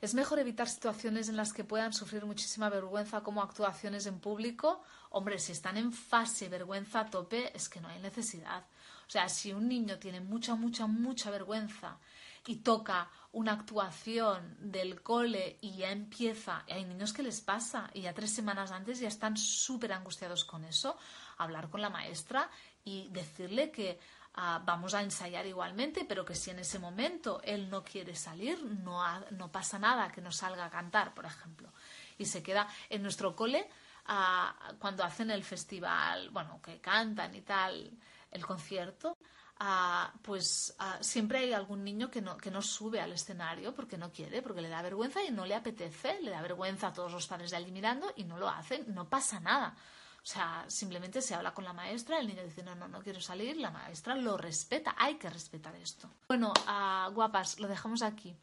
Es 0.00 0.14
mejor 0.14 0.38
evitar 0.38 0.68
situaciones 0.68 1.28
en 1.28 1.36
las 1.36 1.52
que 1.52 1.64
puedan 1.64 1.92
sufrir 1.92 2.24
muchísima 2.24 2.68
vergüenza 2.68 3.22
como 3.22 3.42
actuaciones 3.42 4.06
en 4.06 4.20
público. 4.20 4.82
Hombre, 5.10 5.38
si 5.38 5.52
están 5.52 5.76
en 5.76 5.92
fase 5.92 6.48
vergüenza 6.48 7.00
a 7.00 7.10
tope, 7.10 7.56
es 7.56 7.68
que 7.68 7.80
no 7.80 7.88
hay 7.88 8.00
necesidad. 8.00 8.64
O 9.06 9.10
sea, 9.10 9.28
si 9.28 9.52
un 9.52 9.68
niño 9.68 9.98
tiene 9.98 10.20
mucha, 10.20 10.54
mucha, 10.54 10.86
mucha 10.86 11.30
vergüenza 11.30 11.98
y 12.46 12.56
toca 12.56 13.10
una 13.32 13.52
actuación 13.52 14.56
del 14.60 15.02
cole 15.02 15.58
y 15.60 15.76
ya 15.76 15.90
empieza, 15.90 16.64
hay 16.68 16.84
niños 16.84 17.12
que 17.12 17.22
les 17.22 17.40
pasa 17.40 17.90
y 17.94 18.02
ya 18.02 18.12
tres 18.12 18.34
semanas 18.34 18.70
antes 18.70 19.00
ya 19.00 19.08
están 19.08 19.36
súper 19.36 19.92
angustiados 19.92 20.44
con 20.44 20.64
eso, 20.64 20.96
hablar 21.38 21.70
con 21.70 21.80
la 21.80 21.90
maestra 21.90 22.50
y 22.84 23.08
decirle 23.08 23.70
que 23.70 23.98
Ah, 24.36 24.60
vamos 24.64 24.94
a 24.94 25.02
ensayar 25.02 25.46
igualmente, 25.46 26.04
pero 26.04 26.24
que 26.24 26.34
si 26.34 26.50
en 26.50 26.58
ese 26.58 26.80
momento 26.80 27.40
él 27.44 27.70
no 27.70 27.84
quiere 27.84 28.16
salir, 28.16 28.64
no, 28.64 29.00
no 29.30 29.52
pasa 29.52 29.78
nada 29.78 30.10
que 30.10 30.20
no 30.20 30.32
salga 30.32 30.64
a 30.64 30.70
cantar, 30.70 31.14
por 31.14 31.24
ejemplo. 31.24 31.72
Y 32.18 32.24
se 32.24 32.42
queda 32.42 32.66
en 32.90 33.02
nuestro 33.02 33.36
cole 33.36 33.68
ah, 34.06 34.72
cuando 34.80 35.04
hacen 35.04 35.30
el 35.30 35.44
festival, 35.44 36.30
bueno, 36.30 36.60
que 36.60 36.80
cantan 36.80 37.32
y 37.36 37.42
tal, 37.42 37.92
el 38.32 38.44
concierto. 38.44 39.16
Ah, 39.60 40.12
pues 40.20 40.76
siempre 41.00 41.38
hay 41.38 41.52
algún 41.52 41.84
niño 41.84 42.10
que 42.10 42.20
no, 42.20 42.36
que 42.36 42.50
no 42.50 42.60
sube 42.60 43.00
al 43.00 43.12
escenario 43.12 43.72
porque 43.72 43.96
no 43.96 44.10
quiere, 44.10 44.42
porque 44.42 44.60
le 44.60 44.68
da 44.68 44.82
vergüenza 44.82 45.22
y 45.22 45.30
no 45.30 45.46
le 45.46 45.54
apetece, 45.54 46.20
le 46.22 46.32
da 46.32 46.42
vergüenza 46.42 46.88
a 46.88 46.92
todos 46.92 47.12
los 47.12 47.28
padres 47.28 47.52
de 47.52 47.58
allí 47.58 47.70
mirando 47.70 48.12
y 48.16 48.24
no 48.24 48.36
lo 48.36 48.48
hacen, 48.48 48.92
no 48.92 49.08
pasa 49.08 49.38
nada. 49.38 49.76
O 50.24 50.26
sea, 50.26 50.64
simplemente 50.68 51.20
se 51.20 51.34
habla 51.34 51.52
con 51.52 51.64
la 51.64 51.74
maestra, 51.74 52.18
el 52.18 52.26
niño 52.26 52.42
dice, 52.42 52.62
no, 52.62 52.74
no, 52.74 52.88
no 52.88 53.02
quiero 53.02 53.20
salir, 53.20 53.58
la 53.58 53.70
maestra 53.70 54.14
lo 54.14 54.38
respeta, 54.38 54.94
hay 54.96 55.16
que 55.16 55.28
respetar 55.28 55.76
esto. 55.76 56.08
Bueno, 56.28 56.50
uh, 56.66 57.12
guapas, 57.12 57.60
lo 57.60 57.68
dejamos 57.68 58.00
aquí. 58.00 58.34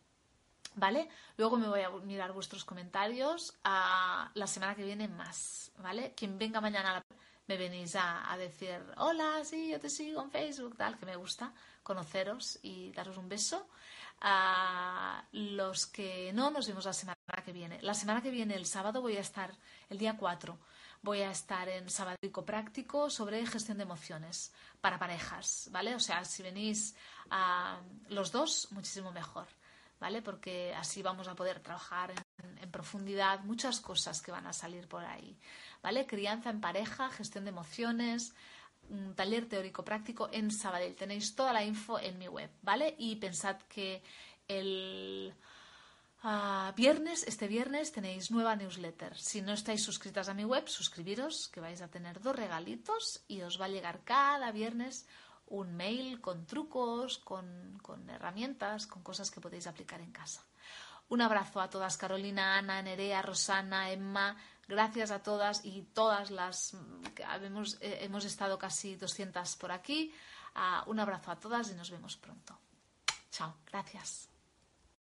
¿Vale? 0.76 1.10
Luego 1.38 1.58
me 1.58 1.68
voy 1.68 1.82
a 1.82 1.90
mirar 1.90 2.32
vuestros 2.34 2.64
comentarios. 2.64 3.58
a 3.64 4.30
la 4.36 4.48
semana 4.48 4.76
que 4.76 4.86
viene 4.86 5.08
más, 5.08 5.72
¿vale? 5.80 6.14
Quien 6.16 6.38
venga 6.38 6.62
mañana 6.62 6.92
a 6.92 6.94
la 6.94 7.04
me 7.48 7.58
venís 7.58 7.96
a, 7.96 8.38
decir, 8.38 8.80
hola, 8.96 9.44
sí, 9.44 9.72
yo 9.72 9.80
te 9.80 9.90
sigo 9.90 10.22
en 10.22 10.32
Facebook, 10.32 10.78
tal, 10.78 10.98
que 10.98 11.06
me 11.06 11.18
gusta 11.18 11.54
conoceros 11.84 12.60
y 12.62 12.92
daros 12.92 13.18
un 13.18 13.28
beso. 13.28 13.68
A 14.22 15.26
los 15.32 15.88
que 15.88 16.32
no, 16.32 16.52
nos 16.52 16.68
vemos 16.68 16.86
la 16.86 16.94
semana 16.94 17.18
que 17.44 17.52
viene. 17.52 17.82
La 17.82 17.96
semana 17.96 18.22
que 18.22 18.30
viene, 18.30 18.56
el 18.56 18.68
sábado, 18.68 19.02
voy 19.02 19.18
a 19.18 19.22
estar, 19.22 19.52
el 19.90 19.98
día 19.98 20.16
4, 20.16 20.58
voy 21.02 21.22
a 21.22 21.32
estar 21.32 21.68
en 21.70 21.90
Sabadico 21.90 22.46
Práctico 22.46 23.10
sobre 23.10 23.46
gestión 23.46 23.78
de 23.78 23.84
emociones 23.84 24.54
para 24.82 25.00
parejas, 25.00 25.70
¿vale? 25.72 25.96
O 25.96 26.00
sea, 26.00 26.24
si 26.26 26.44
venís 26.44 26.96
a 27.30 27.80
los 28.10 28.32
dos, 28.32 28.68
muchísimo 28.72 29.12
mejor, 29.12 29.48
¿vale? 30.00 30.22
Porque 30.22 30.74
así 30.76 31.02
vamos 31.02 31.28
a 31.28 31.36
poder 31.36 31.60
trabajar 31.60 32.12
en, 32.12 32.58
en 32.58 32.72
profundidad 32.72 33.40
muchas 33.42 33.80
cosas 33.80 34.22
que 34.22 34.32
van 34.32 34.46
a 34.48 34.54
salir 34.54 34.88
por 34.88 35.04
ahí, 35.04 35.38
¿vale? 35.82 36.06
Crianza 36.06 36.50
en 36.50 36.62
pareja, 36.62 37.10
gestión 37.10 37.46
de 37.46 37.50
emociones, 37.50 38.34
un 38.90 39.16
taller 39.16 39.48
teórico 39.48 39.84
práctico 39.84 40.30
en 40.32 40.52
Sabadell. 40.52 40.96
Tenéis 40.96 41.36
toda 41.36 41.54
la 41.54 41.64
info 41.64 42.00
en 42.00 42.20
mi 42.20 42.28
web, 42.28 42.50
¿vale? 42.62 42.96
Y 42.98 43.16
pensad 43.16 43.58
que 43.70 44.04
el 44.48 45.34
ah, 46.24 46.74
viernes, 46.76 47.24
este 47.28 47.48
viernes, 47.48 47.92
tenéis 47.92 48.32
nueva 48.32 48.56
newsletter. 48.56 49.18
Si 49.18 49.42
no 49.42 49.54
estáis 49.54 49.84
suscritas 49.84 50.30
a 50.30 50.34
mi 50.34 50.46
web, 50.46 50.68
suscribiros, 50.68 51.48
que 51.48 51.62
vais 51.62 51.82
a 51.82 51.90
tener 51.90 52.22
dos 52.22 52.36
regalitos 52.36 53.24
y 53.28 53.42
os 53.42 53.60
va 53.60 53.66
a 53.66 53.70
llegar 53.70 54.04
cada 54.04 54.52
viernes 54.52 55.08
un 55.48 55.76
mail 55.76 56.22
con 56.22 56.46
trucos, 56.46 57.18
con, 57.18 57.78
herramientas, 58.10 58.88
con 58.88 59.04
cosas 59.04 59.30
que 59.32 59.42
podéis 59.42 59.68
aplicar 59.68 60.00
en 60.02 60.12
casa. 60.12 60.46
Un 61.10 61.22
abrazo 61.22 61.60
a 61.60 61.70
todas, 61.70 61.98
Carolina, 61.98 62.58
Ana, 62.58 62.82
Nerea, 62.82 63.22
Rosana, 63.22 63.92
Emma, 63.92 64.38
Gracias 64.72 65.12
a 65.12 65.22
todas 65.22 65.66
y 65.66 65.82
todas 65.94 66.32
las 66.32 66.78
que 67.14 67.24
hemos, 67.24 67.76
eh, 67.82 68.00
hemos 68.04 68.24
estado 68.24 68.58
casi 68.58 68.96
200 68.96 69.58
por 69.58 69.70
aquí. 69.70 70.14
Uh, 70.56 70.90
un 70.90 70.98
abrazo 70.98 71.32
a 71.32 71.36
todas 71.36 71.70
y 71.72 71.74
nos 71.74 71.92
vemos 71.92 72.16
pronto. 72.16 72.58
Chao, 73.32 73.58
gracias. 73.66 74.31